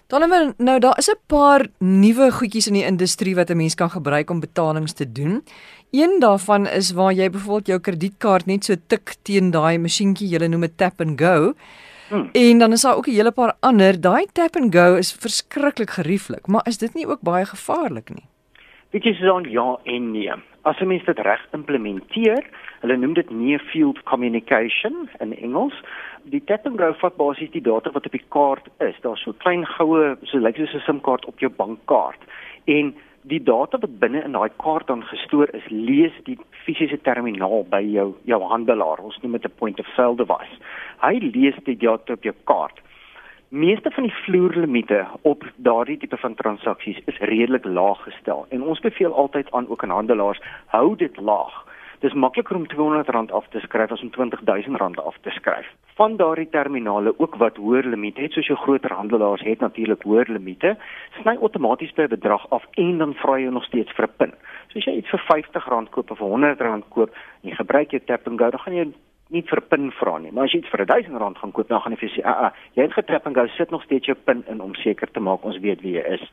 Dan 0.06 0.54
nou 0.58 0.78
daar 0.78 0.98
is 0.98 1.10
'n 1.10 1.18
paar 1.26 1.66
nuwe 1.78 2.30
goedjies 2.30 2.66
in 2.66 2.72
die 2.74 2.84
industrie 2.84 3.34
wat 3.34 3.50
'n 3.50 3.56
mens 3.56 3.74
kan 3.74 3.90
gebruik 3.90 4.30
om 4.30 4.40
betalings 4.40 4.92
te 4.92 5.12
doen. 5.12 5.42
Een 5.90 6.16
daarvan 6.18 6.66
is 6.66 6.92
waar 6.92 7.12
jy 7.12 7.30
byvoorbeeld 7.30 7.66
jou 7.66 7.80
kredietkaart 7.80 8.46
net 8.46 8.64
so 8.64 8.74
tik 8.86 9.14
teen 9.22 9.50
daai 9.50 9.78
masjienkie, 9.78 10.28
jy 10.28 10.46
noem 10.46 10.60
dit 10.60 10.78
tap 10.78 11.00
and 11.00 11.20
go. 11.20 11.54
Hmm. 12.08 12.28
En 12.32 12.58
dan 12.58 12.72
is 12.72 12.82
daar 12.82 12.96
ook 12.96 13.06
'n 13.06 13.10
hele 13.10 13.32
paar 13.32 13.54
ander. 13.60 14.00
Daai 14.00 14.26
tap 14.32 14.56
and 14.56 14.74
go 14.74 14.94
is 14.94 15.12
verskriklik 15.12 15.90
gerieflik, 15.90 16.46
maar 16.46 16.66
is 16.66 16.78
dit 16.78 16.94
nie 16.94 17.06
ook 17.06 17.20
baie 17.20 17.44
gevaarlik 17.44 18.08
nie? 18.10 18.24
Weet 18.90 19.04
jy 19.04 19.12
so 19.12 19.24
dan 19.24 19.50
ja 19.50 19.78
en 19.84 20.10
nee. 20.10 20.32
As 20.66 20.80
'n 20.80 20.86
mens 20.86 21.04
dit 21.04 21.18
reg 21.18 21.46
implementeer, 21.52 22.44
hulle 22.80 22.96
noem 22.96 23.12
dit 23.14 23.30
near 23.30 23.58
field 23.58 24.02
communication 24.02 25.08
in 25.18 25.36
Engels. 25.36 25.74
Die 26.24 26.42
tap 26.44 26.66
and 26.66 26.78
go 26.78 26.92
vat 26.92 27.16
basies 27.16 27.50
die 27.50 27.62
data 27.62 27.90
wat 27.90 28.06
op 28.06 28.12
die 28.12 28.24
kaart 28.28 28.66
is. 28.78 28.96
Daar's 29.00 29.22
so 29.22 29.32
klein 29.32 29.66
goue, 29.66 30.16
so 30.22 30.38
lyk 30.38 30.56
soos 30.56 30.74
'n 30.74 30.80
SIM-kaart 30.86 31.24
op 31.24 31.38
jou 31.38 31.50
bankkaart. 31.50 32.18
En 32.64 32.94
die 33.22 33.42
data 33.42 33.78
wat 33.78 33.98
binne 33.98 34.24
in 34.24 34.32
daai 34.32 34.50
kaart 34.56 34.86
dan 34.86 35.04
gestoor 35.04 35.48
is, 35.54 35.68
lees 35.68 36.12
die 36.24 36.38
fisiese 36.50 36.98
terminaal 37.00 37.64
by 37.70 37.82
jou 37.82 38.14
jou 38.24 38.42
handelaar. 38.42 38.98
Ons 38.98 39.18
noem 39.22 39.32
dit 39.32 39.44
'n 39.44 39.58
point 39.58 39.80
of 39.80 39.86
sale 39.94 40.16
device. 40.16 40.56
Hy 41.00 41.14
lees 41.18 41.54
die 41.64 41.76
data 41.76 42.12
op 42.12 42.22
jou 42.22 42.34
kaart. 42.44 42.80
Meeste 43.48 43.90
van 43.90 44.02
die 44.02 44.14
vloerlimiete 44.24 45.06
op 45.22 45.44
daardie 45.56 45.96
tipe 45.98 46.16
van 46.16 46.34
transaksies 46.34 46.98
is 47.04 47.18
redelik 47.18 47.64
laag 47.64 48.02
gestel 48.02 48.46
en 48.50 48.62
ons 48.62 48.80
beveel 48.80 49.14
altyd 49.14 49.52
aan 49.52 49.68
ook 49.68 49.82
aan 49.82 49.90
handelaars 49.90 50.40
hou 50.66 50.96
dit 50.96 51.16
laag. 51.16 51.54
Dis 51.98 52.12
makliker 52.12 52.56
om 52.56 52.66
R200 52.66 53.30
af 53.30 53.46
te 53.48 53.60
skryf 53.60 53.92
as 53.92 54.02
om 54.02 54.10
R20000 54.10 54.98
af 55.04 55.16
te 55.20 55.30
skryf. 55.30 55.70
Van 55.94 56.16
daardie 56.16 56.48
terminale 56.48 57.14
ook 57.18 57.36
wat 57.36 57.56
hoër 57.56 57.86
limiete 57.86 58.20
het, 58.20 58.32
soos 58.32 58.46
jou 58.46 58.58
groter 58.58 58.92
handelaars 58.92 59.46
het 59.46 59.60
natuurlik 59.60 60.02
hoër 60.02 60.26
limiete, 60.28 60.76
sny 61.20 61.38
outomaties 61.40 61.94
by 61.94 62.02
'n 62.02 62.14
bedrag 62.18 62.50
af 62.50 62.66
en 62.74 62.98
dan 62.98 63.14
vra 63.14 63.38
jy 63.38 63.48
nog 63.48 63.64
steeds 63.64 63.92
vir 63.92 64.06
'n 64.06 64.16
PIN. 64.16 64.32
So 64.68 64.78
as 64.78 64.84
jy 64.84 64.96
iets 64.96 65.10
vir 65.10 65.20
R50 65.20 65.90
koop 65.90 66.10
of 66.10 66.18
R100 66.18 66.88
koop 66.88 67.10
en 67.42 67.50
jy 67.50 67.54
gebruik 67.54 67.90
jou 67.90 68.02
tap 68.04 68.26
and 68.26 68.38
go, 68.38 68.50
dan 68.50 68.60
gaan 68.60 68.74
jy 68.74 68.92
nie 69.34 69.42
vir 69.42 69.60
pin 69.60 69.90
vra 70.00 70.18
nie. 70.18 70.32
Maar 70.32 70.44
as 70.44 70.52
jy 70.52 70.62
iets 70.62 70.70
vir 70.70 70.84
R1000 70.86 71.38
gaan 71.40 71.52
koop, 71.52 71.68
dan 71.68 71.80
gaan 71.80 71.92
jy 71.92 71.98
vir 71.98 72.10
sê, 72.14 72.24
"Ag, 72.24 72.36
ah, 72.36 72.52
jy 72.74 72.82
het 72.82 72.92
getrap 72.92 73.26
en 73.26 73.34
gou 73.34 73.48
sit 73.48 73.70
nog 73.70 73.82
steeds 73.82 74.06
jou 74.06 74.16
pin 74.16 74.44
in 74.48 74.60
om 74.60 74.74
seker 74.74 75.10
te 75.10 75.20
maak 75.20 75.44
ons 75.44 75.58
weet 75.58 75.82
wie 75.82 75.94
jy 75.94 76.04
is." 76.14 76.30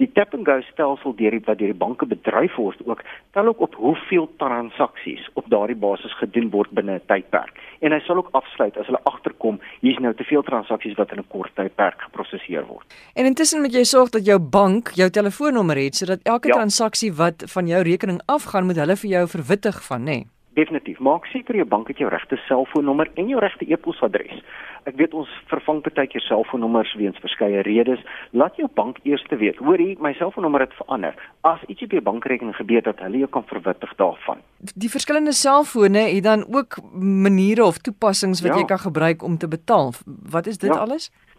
Die 0.00 0.08
tap 0.14 0.32
and 0.32 0.46
go 0.46 0.60
stelsel 0.60 1.12
deur 1.16 1.30
die 1.30 1.42
wat 1.44 1.58
deur 1.58 1.72
die 1.74 1.76
banke 1.76 2.06
bedryf 2.06 2.54
word 2.56 2.80
ook 2.86 3.02
tel 3.36 3.50
ook 3.50 3.60
op 3.60 3.74
hoeveel 3.74 4.30
transaksies 4.36 5.28
op 5.34 5.50
daardie 5.52 5.76
basis 5.76 6.14
gedoen 6.22 6.50
word 6.50 6.70
binne 6.70 6.94
'n 6.94 7.06
tydperk. 7.06 7.52
En 7.80 7.92
hy 7.92 8.00
sal 8.00 8.16
ook 8.16 8.28
afsluit 8.32 8.78
as 8.78 8.86
hulle 8.86 9.04
agterkom 9.04 9.60
hier's 9.80 9.98
nou 9.98 10.14
te 10.14 10.24
veel 10.24 10.42
transaksies 10.42 10.96
wat 10.96 11.12
in 11.12 11.18
'n 11.18 11.28
kort 11.28 11.54
tydperk 11.54 12.00
geprosesseer 12.00 12.66
word. 12.66 12.86
En 13.14 13.26
intussen 13.26 13.60
moet 13.60 13.74
jy 13.74 13.84
sorg 13.84 14.10
dat 14.10 14.24
jou 14.24 14.38
bank 14.38 14.88
jou 14.94 15.10
telefoonnommer 15.10 15.76
het 15.76 15.94
sodat 15.94 16.20
elke 16.22 16.48
ja. 16.48 16.54
transaksie 16.54 17.12
wat 17.12 17.44
van 17.46 17.66
jou 17.66 17.82
rekening 17.82 18.20
afgaan 18.26 18.66
moet 18.66 18.76
hulle 18.76 18.96
vir 18.96 19.10
jou 19.10 19.28
verwittig 19.28 19.86
van, 19.86 20.00
nê? 20.00 20.04
Nee. 20.04 20.39
Definitief. 20.58 20.98
Maak 20.98 21.26
seker 21.30 21.54
jou 21.54 21.66
bank 21.68 21.88
het 21.88 22.00
jou 22.02 22.10
regte 22.10 22.36
selfoonnommer 22.48 23.10
en 23.14 23.28
jou 23.30 23.38
regte 23.40 23.68
e-posadres. 23.70 24.40
Ek 24.88 24.96
weet 24.98 25.14
ons 25.14 25.30
vervang 25.50 25.78
baie 25.84 26.08
keer 26.10 26.24
selfoonnommers 26.24 26.94
weens 26.98 27.18
verskeie 27.22 27.62
redes. 27.62 28.02
Laat 28.32 28.56
jou 28.58 28.66
bank 28.74 28.98
eers 29.06 29.22
te 29.28 29.36
weet. 29.38 29.60
Hoorie, 29.62 29.94
my 30.02 30.12
selfoonnommer 30.18 30.64
het 30.64 30.74
verander. 30.74 31.14
As 31.46 31.62
iets 31.68 31.86
op 31.86 31.94
jou 31.94 32.02
bankrekening 32.02 32.56
gebeur 32.56 32.82
dat 32.82 32.98
hulle 33.04 33.22
jou 33.22 33.30
kan 33.30 33.46
verwittig 33.46 33.94
daarvan. 34.00 34.42
Die 34.74 34.90
verskillende 34.90 35.32
selfone 35.32 36.06
het 36.10 36.24
dan 36.24 36.44
ook 36.48 36.80
maniere 36.98 37.64
of 37.64 37.78
toepassings 37.78 38.42
wat 38.42 38.54
ja. 38.54 38.58
jy 38.58 38.68
kan 38.72 38.82
gebruik 38.82 39.22
om 39.22 39.38
te 39.38 39.48
betaal. 39.48 39.92
Wat 40.06 40.46
is 40.46 40.58
dit 40.58 40.74
ja. 40.74 40.80
alles? 40.80 41.10
ja, 41.12 41.29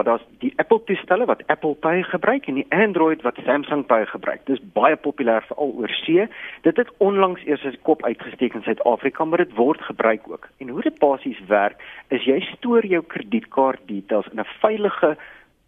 daar's 0.00 0.24
die 0.40 0.52
Apple 0.56 0.80
toestelle 0.84 1.26
wat 1.28 1.42
Apple 1.52 1.74
Pay 1.74 2.02
gebruik 2.02 2.46
en 2.46 2.54
die 2.54 2.66
Android 2.72 3.22
wat 3.22 3.36
Samsung 3.44 3.84
Pay 3.86 4.06
gebruik. 4.06 4.40
Dis 4.48 4.62
baie 4.72 4.96
populêr 4.96 5.44
veral 5.48 5.74
oor 5.76 5.92
see. 5.98 6.24
Dit 6.64 6.80
het 6.80 6.88
onlangs 7.04 7.44
eers 7.44 7.60
sy 7.60 7.74
kop 7.82 8.04
uitgesteek 8.08 8.56
in 8.56 8.64
Suid-Afrika, 8.64 9.24
maar 9.24 9.44
dit 9.44 9.52
word 9.58 9.84
gebruik 9.84 10.24
ook. 10.30 10.48
En 10.64 10.72
hoe 10.72 10.82
dit 10.82 10.98
basies 10.98 11.40
werk, 11.52 11.82
is 12.08 12.24
jy 12.24 12.40
stoor 12.54 12.86
jou 12.86 13.02
kredietkaart 13.04 13.84
details 13.86 14.32
in 14.32 14.40
'n 14.40 14.48
veilige 14.64 15.16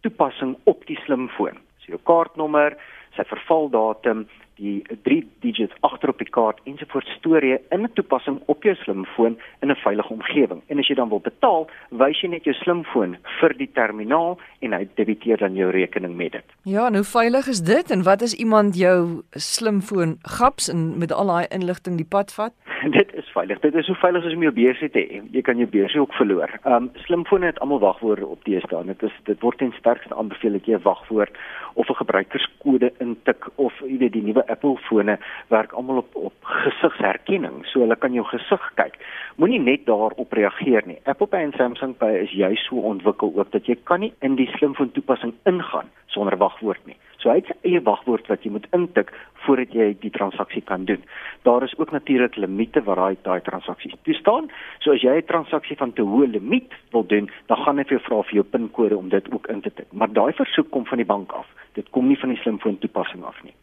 toepassing 0.01 0.57
op 0.63 0.85
die 0.85 0.99
slimfoon. 1.05 1.61
So 1.77 1.93
jou 1.93 2.01
kaartnommer, 2.03 2.77
sy 3.15 3.23
vervaldatum, 3.23 4.25
die 4.55 4.83
3 5.03 5.23
digits 5.43 5.75
agter 5.83 6.09
op 6.09 6.19
die 6.21 6.29
kaart 6.29 6.61
ensovoorts 6.69 7.11
storie 7.19 7.57
in 7.75 7.83
'n 7.83 7.93
toepassing 7.93 8.39
op 8.45 8.63
jou 8.63 8.75
slimfoon 8.75 9.37
in 9.61 9.71
'n 9.71 9.75
veilige 9.75 10.13
omgewing. 10.13 10.61
En 10.67 10.79
as 10.79 10.87
jy 10.87 10.95
dan 10.95 11.09
wil 11.09 11.19
betaal, 11.19 11.67
wys 11.89 12.21
jy 12.21 12.29
net 12.29 12.43
jou 12.43 12.53
slimfoon 12.53 13.17
vir 13.39 13.53
die 13.57 13.69
terminaal 13.73 14.39
en 14.61 14.73
hy 14.73 14.87
debiteer 14.95 15.37
dan 15.37 15.55
jou 15.55 15.71
rekening 15.71 16.15
met 16.15 16.31
dit. 16.31 16.45
Ja, 16.63 16.89
nou 16.89 17.03
veilig 17.03 17.47
is 17.47 17.61
dit 17.61 17.91
en 17.91 18.03
wat 18.03 18.21
as 18.21 18.33
iemand 18.33 18.75
jou 18.75 19.23
slimfoon 19.31 20.17
gaps 20.21 20.69
en 20.69 20.97
met 20.97 21.11
al 21.11 21.27
daai 21.27 21.47
inligting 21.49 21.97
die 21.97 22.07
pad 22.09 22.33
vat? 22.33 22.53
dit 22.99 23.13
is 23.13 23.29
veilig. 23.33 23.59
Dit 23.59 23.75
is 23.75 23.85
so 23.85 23.97
veilig 23.97 24.25
as 24.25 24.33
om 24.35 24.43
jou 24.45 24.51
beursie 24.53 24.89
te 24.93 25.01
hê. 25.01 25.21
Jy 25.33 25.41
kan 25.45 25.57
jou 25.57 25.67
beursie 25.71 26.01
ook 26.01 26.13
verloor. 26.17 26.51
Um 26.69 26.89
slimfone 27.05 27.49
het 27.49 27.59
almal 27.63 27.81
wagwoorde 27.81 28.27
op 28.27 28.43
deesdae. 28.45 28.83
Dit 28.91 29.05
is 29.07 29.15
dit 29.29 29.41
word 29.41 29.57
ten 29.61 29.73
sterkste 29.79 30.15
aanbeveel 30.15 30.57
dat 30.59 30.67
jy 30.69 30.77
'n 30.77 30.85
wagwoord 30.85 31.33
of 31.73 31.89
'n 31.89 31.99
gebruikerskode 32.01 32.91
intik 32.99 33.47
of 33.55 33.73
jy 33.79 33.97
weet 33.97 34.13
die 34.13 34.23
nuwe 34.23 34.47
Apple 34.47 34.77
fone 34.77 35.17
werk 35.49 35.71
almal 35.71 35.97
op 35.97 36.15
op 36.15 36.33
gesigsherkenning. 36.41 37.65
So 37.65 37.79
hulle 37.79 37.95
kan 37.95 38.13
jou 38.13 38.25
gesig 38.25 38.71
kyk. 38.75 38.99
Moenie 39.35 39.59
net 39.59 39.85
daarop 39.85 40.31
reageer 40.33 40.83
nie. 40.85 40.99
Apple 41.03 41.27
Pay 41.27 41.43
en 41.43 41.53
Samsung 41.57 41.97
Pay 41.97 42.21
is 42.21 42.31
juis 42.31 42.65
so 42.65 42.75
ontwikkel 42.75 43.33
ook 43.35 43.51
dat 43.51 43.65
jy 43.65 43.75
kan 43.83 43.99
nie 43.99 44.13
in 44.21 44.35
die 44.35 44.49
slimfoon 44.57 44.91
toepassing 44.91 45.33
ingaan 45.45 45.89
sonder 46.05 46.37
wagwoord 46.37 46.85
nie. 46.85 46.97
So 47.25 47.31
hy 47.33 47.41
het 47.41 47.49
'n 47.49 47.65
eie 47.65 47.81
wagwoord 47.81 48.27
wat 48.27 48.43
jy 48.43 48.51
moet 48.51 48.67
intik 48.69 49.09
voordat 49.45 49.73
jy 49.73 49.97
die 49.99 50.11
transaksie 50.13 50.61
kan 50.61 50.85
doen. 50.85 51.01
Daar 51.41 51.63
is 51.63 51.73
ook 51.77 51.91
natuurlik 51.91 52.35
limite 52.35 52.83
wat 52.83 52.97
daai 52.97 53.17
daai 53.21 53.41
transaksies 53.41 53.95
toestaan. 54.03 54.51
So 54.79 54.91
as 54.91 55.01
jy 55.01 55.17
'n 55.17 55.25
transaksie 55.25 55.77
van 55.77 55.93
te 55.93 56.01
hoë 56.01 56.27
limiet 56.27 56.71
wil 56.91 57.05
doen, 57.05 57.29
dan 57.47 57.57
gaan 57.57 57.77
hy 57.77 57.83
vir 57.83 57.97
jou 57.97 58.03
vra 58.07 58.21
vir 58.21 58.33
jou 58.33 58.43
pinkode 58.43 58.97
om 58.97 59.09
dit 59.09 59.31
ook 59.31 59.47
in 59.47 59.61
te 59.61 59.73
tik. 59.73 59.85
Maar 59.91 60.13
daai 60.13 60.33
versoek 60.33 60.69
kom 60.69 60.85
van 60.85 60.97
die 60.97 61.05
bank 61.05 61.31
af. 61.31 61.47
Dit 61.73 61.89
kom 61.89 62.07
nie 62.07 62.19
van 62.19 62.29
die 62.29 62.37
slimfoon 62.37 62.77
toepassing 62.77 63.23
af 63.23 63.43
nie. 63.43 63.53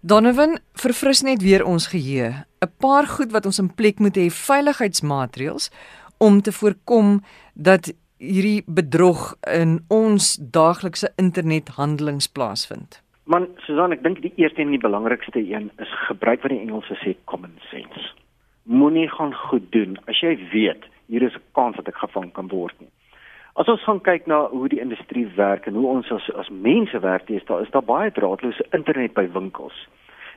Donovan, 0.00 0.58
verfris 0.72 1.22
net 1.22 1.42
weer 1.42 1.64
ons 1.64 1.86
geheue. 1.86 2.32
'n 2.62 2.72
Paar 2.78 3.06
goed 3.06 3.32
wat 3.32 3.44
ons 3.44 3.58
in 3.58 3.74
plek 3.74 3.98
moet 3.98 4.16
hê, 4.16 4.30
veiligheidsmaatreëls 4.30 5.70
om 6.18 6.40
te 6.40 6.52
voorkom 6.52 7.20
dat 7.54 7.92
hierdie 8.20 8.62
bedrog 8.66 9.34
in 9.48 9.84
ons 9.88 10.36
daaglikse 10.40 11.12
internethandelings 11.16 12.28
plaasvind. 12.28 13.00
Man, 13.30 13.44
Susan, 13.62 13.92
ek 13.94 14.00
dink 14.02 14.18
die 14.24 14.32
eerste 14.42 14.58
en 14.64 14.72
die 14.74 14.82
belangrikste 14.82 15.38
een 15.38 15.68
is 15.78 15.90
gebruik 16.08 16.40
wat 16.42 16.50
die 16.50 16.64
Engelse 16.64 16.96
sê 16.98 17.12
common 17.30 17.52
sense. 17.68 18.08
Moenie 18.66 19.06
gaan 19.12 19.30
goed 19.44 19.68
doen 19.70 19.92
as 20.10 20.18
jy 20.18 20.32
weet 20.50 20.88
hier 21.06 21.22
is 21.22 21.36
'n 21.38 21.44
kans 21.54 21.76
dat 21.76 21.86
ek 21.86 22.00
gevang 22.02 22.32
kan 22.32 22.48
word 22.50 22.74
nie. 22.80 22.90
As 23.54 23.68
ons 23.68 23.84
gaan 23.86 24.00
kyk 24.00 24.26
na 24.26 24.48
hoe 24.50 24.68
die 24.68 24.80
industrie 24.80 25.26
werk 25.36 25.66
en 25.66 25.74
hoe 25.74 25.86
ons 25.86 26.10
as 26.10 26.26
as 26.34 26.50
mense 26.50 26.98
werk, 26.98 27.30
is 27.30 27.44
daar 27.44 27.62
is 27.62 27.70
daar 27.70 27.86
baie 27.86 28.10
draadloose 28.10 28.66
internet 28.72 29.14
by 29.14 29.28
winkels. 29.32 29.86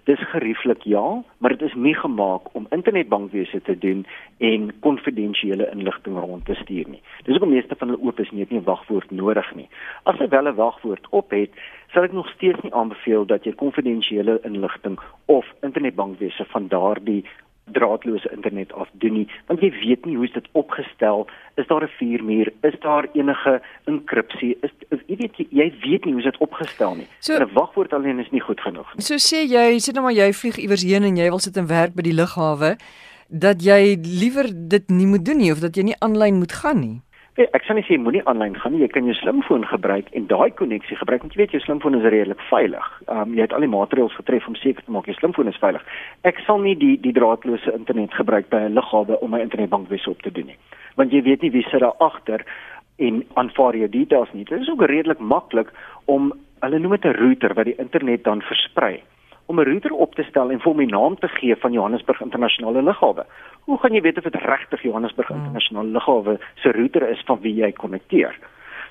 Dis 0.03 0.19
gerieflik 0.29 0.81
ja, 0.81 1.23
maar 1.37 1.49
dit 1.49 1.61
is 1.61 1.73
nie 1.73 1.95
gemaak 1.95 2.41
om 2.51 2.65
internetbankwese 2.69 3.61
te 3.61 3.77
doen 3.77 4.05
en 4.37 4.71
konfidensiële 4.79 5.69
inligting 5.71 6.19
rond 6.19 6.45
te 6.45 6.53
stuur 6.53 6.89
nie. 6.89 7.01
Dis 7.23 7.31
hoekom 7.35 7.53
meeste 7.55 7.75
van 7.77 7.87
hulle 7.87 8.03
oop 8.03 8.19
is 8.19 8.31
nie, 8.31 8.41
het 8.43 8.49
nie 8.51 8.59
'n 8.59 8.63
wagwoord 8.63 9.11
nodig 9.11 9.55
nie. 9.55 9.69
As 10.03 10.17
jy 10.17 10.27
wel 10.27 10.47
'n 10.47 10.55
wagwoord 10.55 11.07
op 11.09 11.29
het, 11.31 11.51
sal 11.93 12.03
ek 12.03 12.11
nog 12.11 12.29
steeds 12.29 12.61
nie 12.61 12.73
aanbeveel 12.73 13.25
dat 13.25 13.43
jy 13.43 13.53
konfidensiële 13.53 14.39
inligting 14.43 14.99
of 15.25 15.45
internetbankwese 15.61 16.45
van 16.45 16.67
daardie 16.67 17.25
draadloose 17.71 18.31
internet 18.31 18.73
af 18.73 18.89
doen 18.91 19.13
nie 19.13 19.27
want 19.47 19.61
jy 19.61 19.69
weet 19.71 20.05
nie 20.05 20.15
hoe 20.17 20.27
dit 20.27 20.47
opgestel 20.51 21.27
is 21.55 21.67
daar 21.67 21.83
'n 21.83 21.93
vuurmuur 21.99 22.53
is 22.61 22.75
daar 22.79 23.07
enige 23.13 23.61
enkripsie 23.85 24.57
is 24.61 24.71
jy 25.07 25.15
weet 25.15 25.35
jy, 25.37 25.47
jy 25.49 25.73
weet 25.83 26.05
nie 26.05 26.13
hoe 26.13 26.21
dit 26.21 26.37
opgestel 26.37 26.95
nie 26.95 27.07
so, 27.19 27.37
'n 27.37 27.53
wagwoord 27.53 27.93
alleen 27.93 28.19
is 28.19 28.31
nie 28.31 28.41
goed 28.41 28.61
genoeg 28.61 28.95
nie. 28.95 29.03
so 29.03 29.15
sê 29.15 29.45
jy 29.47 29.79
sê 29.79 29.93
nou 29.93 30.03
maar 30.03 30.13
jy 30.13 30.33
vlieg 30.33 30.57
iewers 30.57 30.83
heen 30.83 31.03
en 31.03 31.15
jy 31.15 31.29
wil 31.29 31.39
sit 31.39 31.57
en 31.57 31.67
werk 31.67 31.93
by 31.95 32.01
die 32.01 32.19
lughawe 32.21 32.77
dat 33.29 33.63
jy 33.63 33.97
liewer 34.01 34.47
dit 34.53 34.89
nie 34.89 35.07
moet 35.07 35.25
doen 35.25 35.37
nie 35.37 35.51
of 35.51 35.59
dat 35.59 35.75
jy 35.75 35.83
nie 35.83 35.99
aanlyn 35.99 36.37
moet 36.37 36.51
gaan 36.51 36.79
nie 36.79 37.01
ek 37.33 37.63
sê 37.65 37.73
jy 37.81 37.97
moenie 37.97 38.21
aanlyn 38.29 38.53
gaan 38.61 38.75
nie. 38.75 38.83
Jy 38.83 38.91
kan 38.93 39.07
jou 39.09 39.15
slimfoon 39.17 39.63
gebruik 39.65 40.09
en 40.13 40.27
daai 40.29 40.51
koneksie 40.53 40.97
gebruik 40.99 41.23
want 41.25 41.33
jy 41.33 41.41
weet 41.41 41.55
jou 41.55 41.61
slimfoon 41.63 41.97
is 41.97 42.05
redelik 42.05 42.41
veilig. 42.49 42.85
Ehm 43.07 43.21
um, 43.23 43.33
jy 43.33 43.47
het 43.47 43.55
al 43.57 43.65
die 43.65 43.71
maatreëls 43.73 44.17
getref 44.19 44.45
om 44.47 44.57
seker 44.59 44.85
te 44.85 44.93
maak 44.93 45.09
jou 45.09 45.15
slimfoon 45.17 45.49
is 45.49 45.57
veilig. 45.57 45.81
Ek 46.29 46.43
sal 46.45 46.61
nie 46.61 46.75
die 46.77 46.93
die 47.01 47.13
draadloose 47.17 47.73
internet 47.73 48.13
gebruik 48.13 48.51
by 48.53 48.61
'n 48.67 48.77
lughawe 48.77 49.17
om 49.21 49.31
my 49.31 49.41
internetbankwese 49.41 50.09
op 50.09 50.21
te 50.21 50.31
doen 50.31 50.45
nie. 50.53 50.59
Want 50.95 51.11
jy 51.11 51.23
weet 51.23 51.41
nie 51.41 51.51
wie 51.51 51.65
sit 51.71 51.81
daar 51.81 51.97
agter 51.97 52.45
en 52.97 53.23
aanvaar 53.33 53.75
jou 53.75 53.89
details 53.89 54.29
nie. 54.33 54.45
Dit 54.45 54.61
is 54.61 54.69
ook 54.69 54.85
redelik 54.85 55.19
maklik 55.19 55.73
om 56.05 56.33
hulle 56.61 56.79
noem 56.79 56.91
dit 56.91 57.05
'n 57.05 57.17
router 57.17 57.53
wat 57.53 57.65
die 57.65 57.79
internet 57.79 58.23
dan 58.23 58.41
versprei 58.41 59.01
om 59.45 59.59
'n 59.59 59.63
router 59.63 59.91
op 59.91 60.15
te 60.15 60.23
stel 60.23 60.51
en 60.51 60.59
vir 60.59 60.71
hom 60.71 60.77
die 60.77 60.95
naam 60.95 61.15
te 61.19 61.27
gee 61.27 61.55
van 61.55 61.71
Johannesburg 61.71 62.21
Internasionale 62.21 62.81
Lughawe. 62.81 63.25
Hoe 63.63 63.77
gaan 63.77 63.93
jy 63.93 64.01
weet 64.01 64.17
of 64.17 64.23
dit 64.23 64.35
regtig 64.35 64.81
Johannesburg 64.81 65.27
hmm. 65.27 65.37
Internasionale 65.37 65.89
Lughawe 65.89 66.39
se 66.55 66.71
router 66.71 67.09
is 67.09 67.21
van 67.25 67.39
wie 67.41 67.55
jy 67.55 67.71
konnekteer? 67.71 68.35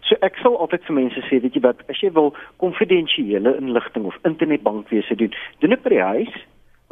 So 0.01 0.17
ek 0.21 0.37
sal 0.37 0.59
altyd 0.59 0.85
vir 0.85 0.95
mense 0.95 1.21
sê, 1.21 1.38
weet 1.41 1.55
jy 1.55 1.61
wat, 1.61 1.83
as 1.88 2.01
jy 2.01 2.11
wil 2.12 2.35
konfidensiële 2.57 3.57
inligting 3.57 4.05
of 4.05 4.19
internetbankwese 4.29 5.15
doen, 5.15 5.35
doen 5.59 5.71
dit 5.71 5.83
by 5.83 5.88
die 5.88 6.03
huis 6.03 6.35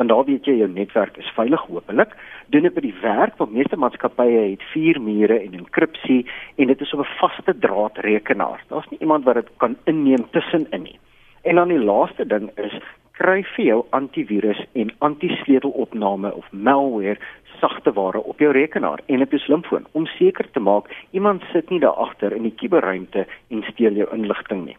want 0.01 0.09
daar 0.09 0.25
weet 0.25 0.47
jy 0.49 0.55
jou 0.57 0.69
netwerk 0.73 1.19
is 1.21 1.33
veilig 1.37 1.61
hopelik. 1.69 2.15
Doen 2.49 2.65
dit 2.65 2.73
by 2.73 2.81
die 2.81 2.95
werk 3.03 3.35
want 3.37 3.53
meeste 3.53 3.77
maatskappye 3.77 4.47
het 4.47 4.63
vier 4.73 4.97
mure 4.97 5.37
en 5.37 5.59
enkripsie 5.59 6.23
en 6.57 6.73
dit 6.73 6.81
is 6.81 6.95
op 6.97 7.03
'n 7.05 7.13
vaste 7.19 7.53
draadrekenaar. 7.65 8.65
Daar's 8.69 8.89
nie 8.91 9.01
iemand 9.01 9.25
wat 9.25 9.35
dit 9.35 9.51
kan 9.57 9.77
inneem 9.85 10.25
tussenin 10.31 10.83
nie. 10.83 10.99
En 11.43 11.55
dan 11.55 11.69
die 11.69 11.85
laaste 11.85 12.27
ding 12.27 12.51
is 12.57 12.81
kry 13.21 13.43
vir 13.55 13.65
jou 13.65 13.81
antivirus 13.97 14.61
en 14.73 14.93
antisleutelopname 14.99 16.33
of 16.35 16.47
malware 16.51 17.19
sagte 17.61 17.93
ware 17.93 18.23
op 18.33 18.39
jou 18.41 18.53
rekenaar 18.57 19.03
en 19.07 19.23
op 19.23 19.35
jou 19.35 19.41
slimfoon 19.45 19.87
om 19.93 20.07
seker 20.17 20.49
te 20.55 20.61
maak 20.61 20.89
iemand 21.11 21.45
sit 21.53 21.69
nie 21.71 21.81
daar 21.81 21.99
agter 22.07 22.33
in 22.33 22.49
die 22.49 22.55
kuberruimte 22.63 23.27
en 23.51 23.67
steel 23.73 24.01
jou 24.01 24.09
inligting 24.17 24.65
nie. 24.65 24.77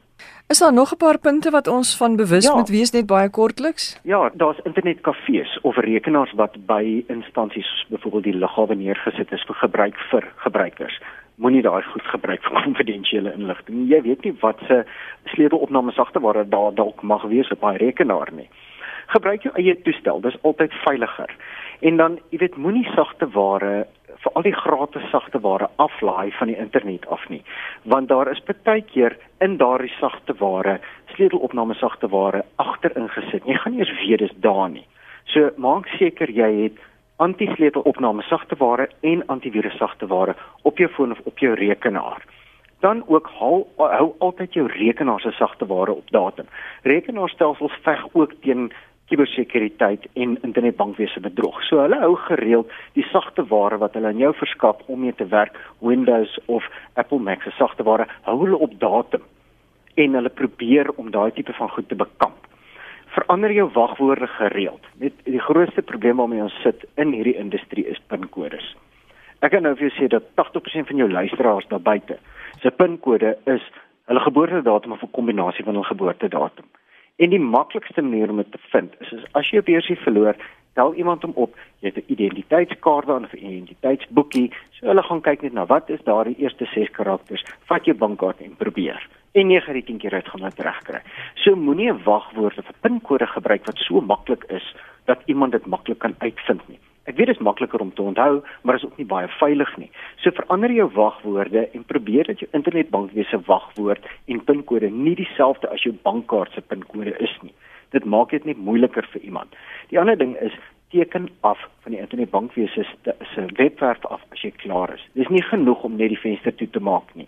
Is 0.49 0.59
daar 0.59 0.73
nog 0.73 0.91
'n 0.93 0.97
paar 0.97 1.19
punte 1.19 1.49
wat 1.51 1.67
ons 1.67 1.97
van 1.97 2.15
bewus 2.15 2.45
ja. 2.45 2.55
moet 2.55 2.69
wees 2.69 2.91
net 2.91 3.05
baie 3.05 3.29
kortliks? 3.29 3.99
Ja, 4.03 4.31
daar's 4.33 4.59
internetkafees 4.63 5.59
of 5.61 5.77
rekenaars 5.77 6.33
wat 6.33 6.65
by 6.65 7.03
instansies 7.07 7.65
soos 7.65 7.85
byvoorbeeld 7.89 8.23
die 8.23 8.37
lughawe 8.37 8.75
neergesit 8.75 9.31
is 9.31 9.43
vir 9.47 9.55
gebruik 9.55 9.97
vir 10.09 10.23
gebruikers 10.35 10.99
moenie 11.41 11.63
daai 11.65 11.81
goed 11.89 12.05
gebruik 12.13 12.43
vir 12.45 12.57
konfidensiële 12.65 13.33
inligting. 13.37 13.85
Jy 13.89 14.01
weet 14.07 14.25
nie 14.27 14.35
wat 14.43 14.61
se 14.67 14.83
sleutelopname 15.33 15.93
sagteware 15.97 16.45
daar 16.49 16.75
dalk 16.77 17.01
mag 17.01 17.25
wees 17.33 17.49
op 17.51 17.65
daai 17.65 17.81
rekenaar 17.81 18.33
nie. 18.37 18.49
Gebruik 19.11 19.43
jou 19.43 19.53
eie 19.59 19.75
toestel, 19.83 20.21
dis 20.23 20.37
altyd 20.47 20.75
veiliger. 20.85 21.33
En 21.81 21.97
dan, 21.97 22.19
jy 22.31 22.43
weet, 22.45 22.55
moenie 22.61 22.85
sagteware 22.95 23.87
vir 24.21 24.35
al 24.37 24.45
die 24.45 24.53
gratis 24.53 25.05
sagteware 25.09 25.67
aflaai 25.81 26.31
van 26.37 26.51
die 26.51 26.57
internet 26.61 27.07
af 27.09 27.23
nie, 27.33 27.41
want 27.89 28.11
daar 28.11 28.29
is 28.29 28.41
baie 28.45 28.83
keer 28.85 29.17
in 29.41 29.57
daardie 29.57 29.91
sagteware 29.97 30.77
sleutelopname 31.15 31.73
sagteware 31.79 32.43
agter 32.61 32.93
ingesit. 32.97 33.47
Jy 33.49 33.57
gaan 33.57 33.73
nie 33.73 33.81
eens 33.81 33.97
weet 34.03 34.21
dis 34.21 34.37
daar 34.45 34.69
nie. 34.69 34.85
So 35.33 35.49
maak 35.57 35.89
seker 35.97 36.29
jy 36.29 36.51
het 36.63 36.79
antisleutelopname 37.21 38.21
sagteware 38.21 38.89
en 38.99 39.25
antivirus 39.25 39.77
sagteware 39.77 40.35
op 40.61 40.77
jou 40.77 40.89
foon 40.89 41.11
of 41.11 41.19
op 41.23 41.37
jou 41.39 41.53
rekenaar. 41.53 42.25
Dan 42.79 43.03
ook 43.07 43.29
hou 43.37 43.65
hou 43.77 44.13
altyd 44.17 44.53
jou 44.53 44.67
rekenaar 44.67 45.19
se 45.19 45.31
sagteware 45.31 45.93
op 45.93 46.09
datum. 46.09 46.45
Rekenaarstelsels 46.81 47.77
veg 47.81 48.07
ook 48.11 48.33
teen 48.41 48.71
kubersekuriteit 49.05 50.07
en 50.13 50.37
internetbankwese 50.41 51.19
bedrog. 51.19 51.61
So 51.63 51.83
hulle 51.83 51.99
hou 51.99 52.15
gereeld 52.15 52.71
die 52.97 53.05
sagteware 53.11 53.77
wat 53.77 53.93
hulle 53.93 54.07
aan 54.07 54.23
jou 54.23 54.33
verskaf 54.33 54.81
om 54.85 54.99
mee 55.05 55.13
te 55.15 55.27
werk, 55.27 55.57
Windows 55.79 56.39
of 56.45 56.65
Apple 56.93 57.19
Mac 57.19 57.43
se 57.43 57.53
sagteware, 57.59 58.07
hou 58.21 58.39
hulle 58.45 58.57
op 58.57 58.79
datum 58.79 59.21
en 59.93 60.15
hulle 60.17 60.29
probeer 60.29 60.89
om 60.95 61.11
daai 61.11 61.31
tipe 61.31 61.53
van 61.53 61.69
goed 61.69 61.89
te 61.89 61.95
bekamp 61.95 62.49
verander 63.31 63.53
jou 63.55 63.69
wagwoorde 63.71 64.27
gereeld. 64.27 64.85
Net 64.99 65.13
die 65.23 65.39
grootste 65.39 65.81
probleem 65.81 66.17
waarmee 66.19 66.41
ons 66.43 66.55
sit 66.65 66.81
in 66.99 67.13
hierdie 67.15 67.37
industrie 67.39 67.85
is 67.87 67.99
pinkodes. 68.11 68.65
Ek 69.39 69.53
kan 69.53 69.63
nou 69.63 69.71
vir 69.79 69.87
jou 69.87 69.91
sê 69.95 70.09
dat 70.11 70.25
80% 70.35 70.89
van 70.89 70.99
jou 70.99 71.07
luisteraars 71.07 71.69
daar 71.69 71.79
buite 71.79 72.17
se 72.59 72.71
pinkode 72.75 73.37
is 73.47 73.63
hulle 74.11 74.23
geboortedatum 74.25 74.91
of 74.91 75.03
'n 75.03 75.15
kombinasie 75.15 75.63
van 75.63 75.79
hul 75.79 75.87
geboortedatum. 75.87 76.65
En 77.23 77.29
die 77.29 77.39
maklikste 77.39 78.01
manier 78.01 78.29
om 78.29 78.37
dit 78.43 78.51
te 78.51 78.59
vind 78.71 78.91
is, 78.99 79.11
is 79.11 79.23
as 79.31 79.49
jy 79.49 79.57
'n 79.59 79.63
beursie 79.63 79.95
verloor, 79.95 80.35
tel 80.73 80.93
iemand 80.93 81.21
hom 81.21 81.33
op, 81.35 81.55
jy 81.79 81.87
het 81.87 82.03
'n 82.03 82.11
identiteitskaart 82.11 83.07
dan 83.07 83.23
of 83.23 83.33
'n 83.33 83.45
identiteitsboekie, 83.45 84.51
so 84.71 84.87
hulle 84.87 85.03
gaan 85.03 85.21
kyk 85.21 85.41
net 85.41 85.53
na 85.53 85.65
wat 85.65 85.89
is 85.89 86.03
daardie 86.03 86.37
eerste 86.37 86.65
6 86.65 86.91
karakters, 86.91 87.45
vat 87.65 87.85
jou 87.85 87.97
bankkaart 87.97 88.41
en 88.41 88.55
probeer 88.55 89.07
en 89.31 89.47
9 89.47 89.73
uit 89.73 89.85
10 89.85 89.97
keer 89.97 90.21
gaan 90.23 90.49
dit 90.49 90.59
regkry. 90.59 91.01
So 91.33 91.55
moenie 91.55 91.91
'n 91.91 92.03
wagwoord 92.03 92.57
of 92.57 92.69
'n 92.69 92.79
pinkode 92.81 93.27
gebruik 93.27 93.65
wat 93.65 93.77
so 93.77 94.01
maklik 94.01 94.43
is 94.43 94.75
dat 95.05 95.19
iemand 95.25 95.51
dit 95.51 95.65
maklik 95.65 95.99
kan 95.99 96.15
uitvind 96.17 96.67
nie. 96.67 96.79
Ek 97.03 97.15
weet 97.15 97.27
dit 97.27 97.35
is 97.35 97.41
makliker 97.41 97.79
om 97.79 97.93
te 97.93 98.01
onthou, 98.01 98.41
maar 98.61 98.75
is 98.75 98.85
ook 98.85 98.97
nie 98.97 99.05
baie 99.05 99.27
veilig 99.27 99.77
nie. 99.77 99.91
So 100.15 100.31
verander 100.31 100.71
jou 100.71 100.91
wagwoorde 100.93 101.69
en 101.73 101.83
probeer 101.83 102.25
dat 102.25 102.39
jou 102.39 102.49
internetbankwese 102.51 103.41
wagwoord 103.45 104.05
en 104.25 104.43
pinkode 104.43 104.89
nie 104.89 105.15
dieselfde 105.15 105.69
as 105.69 105.83
jou 105.83 105.95
bankkaart 106.01 106.51
se 106.51 106.61
pinkode 106.61 107.17
is 107.17 107.37
nie. 107.41 107.53
Dit 107.89 108.05
maak 108.05 108.29
dit 108.29 108.45
net 108.45 108.57
moeiliker 108.57 109.07
vir 109.11 109.21
iemand. 109.21 109.55
Die 109.87 109.99
ander 109.99 110.17
ding 110.17 110.35
is 110.35 110.53
teken 110.89 111.29
af 111.39 111.69
van 111.79 111.91
die 111.91 111.99
internetbankwese 111.99 112.85
se 113.33 113.45
webwerf 113.55 114.05
af 114.05 114.21
as 114.31 114.41
jy 114.41 114.51
klaar 114.51 114.93
is. 114.93 115.07
Dis 115.13 115.27
nie 115.27 115.43
genoeg 115.43 115.83
om 115.83 115.95
net 115.95 116.09
die 116.09 116.19
venster 116.19 116.55
toe 116.55 116.69
te 116.69 116.79
maak 116.79 117.15
nie 117.15 117.27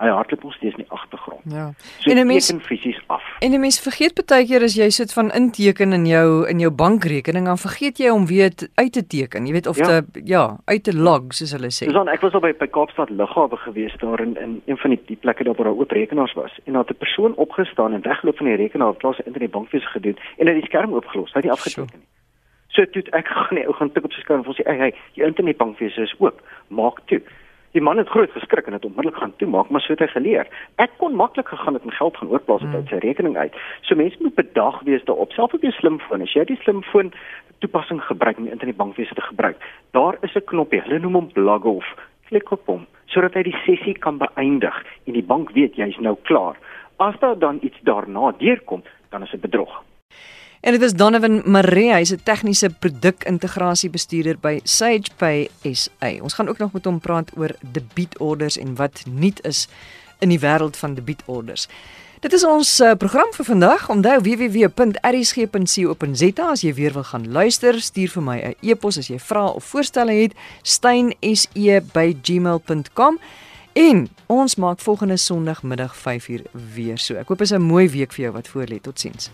hy 0.00 0.08
hardloop 0.08 0.42
nog 0.42 0.54
steeds 0.54 0.76
in 0.76 0.84
die 0.84 0.90
agtergrond. 0.90 1.40
Ja. 1.44 1.72
So 1.98 2.10
en 2.10 2.16
'n 2.16 2.26
mens 2.26 2.52
fisies 2.62 3.00
af. 3.06 3.22
En 3.38 3.52
'n 3.52 3.60
mens 3.60 3.80
vergeet 3.80 4.26
baie 4.26 4.46
keer 4.46 4.62
as 4.62 4.74
jy 4.74 4.88
sit 4.90 5.12
van 5.12 5.30
inteken 5.30 5.92
in 5.92 6.06
jou 6.06 6.48
in 6.48 6.58
jou 6.58 6.70
bankrekening, 6.70 7.46
dan 7.46 7.58
vergeet 7.58 7.98
jy 7.98 8.08
om 8.08 8.26
weer 8.26 8.52
uit 8.74 8.92
te 8.92 9.06
teken. 9.06 9.46
Jy 9.46 9.52
weet 9.52 9.66
of 9.66 9.76
ja. 9.76 9.84
te 9.84 10.20
ja, 10.24 10.58
uit 10.64 10.84
te 10.84 10.96
log 10.96 11.22
soos 11.28 11.52
hulle 11.52 11.70
sê. 11.70 11.84
Dis 11.84 11.92
dan 11.92 12.08
ek 12.08 12.20
was 12.20 12.32
al 12.32 12.40
by 12.40 12.52
by 12.58 12.66
Kaapstad 12.66 13.10
Lughawe 13.10 13.56
gewees 13.56 13.96
daar 13.98 14.20
in 14.20 14.36
in 14.36 14.62
een 14.66 14.76
van 14.76 14.90
die 14.90 15.00
die 15.06 15.16
plekke 15.16 15.44
daar 15.44 15.54
waar 15.54 15.66
daar 15.66 15.76
oop 15.76 15.90
rekenaars 15.90 16.32
was 16.32 16.58
en 16.64 16.72
daar 16.72 16.84
het 16.86 16.96
'n 16.96 17.04
persoon 17.04 17.34
opgestaan 17.34 17.92
en 17.92 18.02
weggeloop 18.02 18.36
van 18.36 18.46
die 18.46 18.56
rekenaar, 18.56 18.94
plaas 18.94 19.16
hy 19.16 19.24
internetbankwese 19.26 19.86
gedoen 19.86 20.16
en 20.38 20.46
hy 20.46 20.52
het 20.52 20.62
die 20.62 20.70
skerm 20.70 20.94
oopgelos, 20.94 21.32
hy 21.32 21.40
het 21.40 21.44
nie 21.44 21.52
afgeteken 21.52 21.98
nie. 21.98 22.08
So 22.68 22.84
toe 22.86 23.02
ek 23.10 23.26
gaan 23.34 23.54
nie, 23.58 23.66
ou 23.66 23.74
gaan 23.74 23.92
tik 23.92 24.04
op 24.04 24.12
sy 24.12 24.20
skerm 24.20 24.44
en 24.44 24.54
sê, 24.54 24.64
"Ag, 24.66 24.78
hey, 24.78 24.94
jou 25.12 25.26
internetbankwese 25.26 26.02
is 26.02 26.14
oop. 26.18 26.40
Maak 26.68 27.00
toe." 27.06 27.20
Die 27.72 27.82
man 27.82 27.98
het 27.98 28.08
groot 28.08 28.30
geskrik 28.34 28.66
en 28.66 28.72
het 28.72 28.84
onmiddellik 28.84 29.18
gaan 29.18 29.36
toemaak, 29.36 29.68
maar 29.70 29.80
so 29.80 29.92
het 29.92 30.02
hy 30.02 30.06
geleer. 30.10 30.48
Ek 30.82 30.90
kon 30.98 31.14
maklik 31.14 31.48
gegaan 31.48 31.74
het 31.74 31.84
en 31.86 31.94
geld 31.94 32.16
gaan 32.16 32.28
oorplaas 32.28 32.64
op 32.66 32.72
hmm. 32.72 32.86
sy 32.90 32.98
rekening 33.04 33.36
uit. 33.36 33.54
So 33.86 33.94
mense 33.94 34.18
moet 34.20 34.34
bedag 34.34 34.80
wees 34.88 35.04
daarop, 35.04 35.32
selfs 35.32 35.54
op 35.54 35.62
jou 35.62 35.72
slimfoon. 35.72 36.24
As 36.26 36.34
jy 36.34 36.44
die 36.48 36.58
slimfoon 36.64 37.12
toepassing 37.62 38.02
gebruik 38.02 38.38
om 38.38 38.48
die 38.48 38.54
internetbankwese 38.56 39.14
te 39.14 39.26
gebruik, 39.28 39.60
daar 39.94 40.18
is 40.26 40.34
'n 40.34 40.44
knoppie, 40.50 40.82
hulle 40.82 40.98
noem 40.98 41.14
hom 41.14 41.30
log 41.34 41.64
off. 41.64 41.94
Klik 42.26 42.50
op 42.50 42.66
hom 42.66 42.86
sodat 43.10 43.34
hy 43.34 43.42
die 43.42 43.60
sessie 43.66 43.94
kan 43.98 44.18
beëindig 44.18 44.76
en 45.06 45.12
die 45.12 45.26
bank 45.26 45.50
weet 45.50 45.74
jy's 45.74 45.98
nou 45.98 46.16
klaar. 46.22 46.56
As 46.96 47.18
daar 47.18 47.38
dan 47.38 47.58
iets 47.62 47.78
daarna 47.82 48.32
deurkom, 48.38 48.82
dan 49.10 49.22
is 49.22 49.30
dit 49.30 49.40
bedrog. 49.40 49.82
En 50.60 50.72
dit 50.72 50.82
is 50.82 50.92
Donovan 50.92 51.42
Maree, 51.44 51.92
hy's 51.92 52.12
'n 52.12 52.20
tegniese 52.22 52.70
produkintegrasiebestuurder 52.70 54.36
by 54.40 54.60
SagePay 54.64 55.48
SA. 55.72 56.10
Ons 56.22 56.32
gaan 56.32 56.48
ook 56.48 56.58
nog 56.58 56.72
met 56.72 56.84
hom 56.84 57.00
praat 57.00 57.30
oor 57.36 57.54
debietorders 57.60 58.58
en 58.58 58.74
wat 58.74 59.02
nuut 59.08 59.44
is 59.44 59.68
in 60.18 60.28
die 60.28 60.38
wêreld 60.38 60.76
van 60.76 60.94
debietorders. 60.94 61.68
Dit 62.20 62.32
is 62.32 62.44
ons 62.44 62.80
uh, 62.80 62.92
program 62.92 63.32
vir 63.32 63.44
vandag. 63.44 63.88
Onthou 63.88 64.20
www.rsg.co.za 64.20 66.50
as 66.50 66.60
jy 66.60 66.74
weer 66.74 66.92
wil 66.92 67.02
gaan 67.02 67.32
luister, 67.32 67.80
stuur 67.80 68.08
vir 68.08 68.22
my 68.22 68.40
'n 68.40 68.54
e-pos 68.60 68.98
as 68.98 69.06
jy 69.08 69.18
vra 69.18 69.46
of 69.46 69.64
voorstelle 69.64 70.12
het, 70.12 70.32
stein@gmail.com. 70.62 73.18
En 73.72 74.08
ons 74.26 74.54
maak 74.54 74.80
volgende 74.80 75.16
Sondagmiddag 75.16 75.96
5uur 75.96 76.42
weer 76.74 76.98
so. 76.98 77.14
Ek 77.14 77.28
hoop 77.28 77.40
is 77.40 77.52
'n 77.52 77.62
mooi 77.62 77.88
week 77.88 78.12
vir 78.12 78.22
jou 78.22 78.32
wat 78.32 78.48
voorlê. 78.48 78.80
Totsiens. 78.80 79.30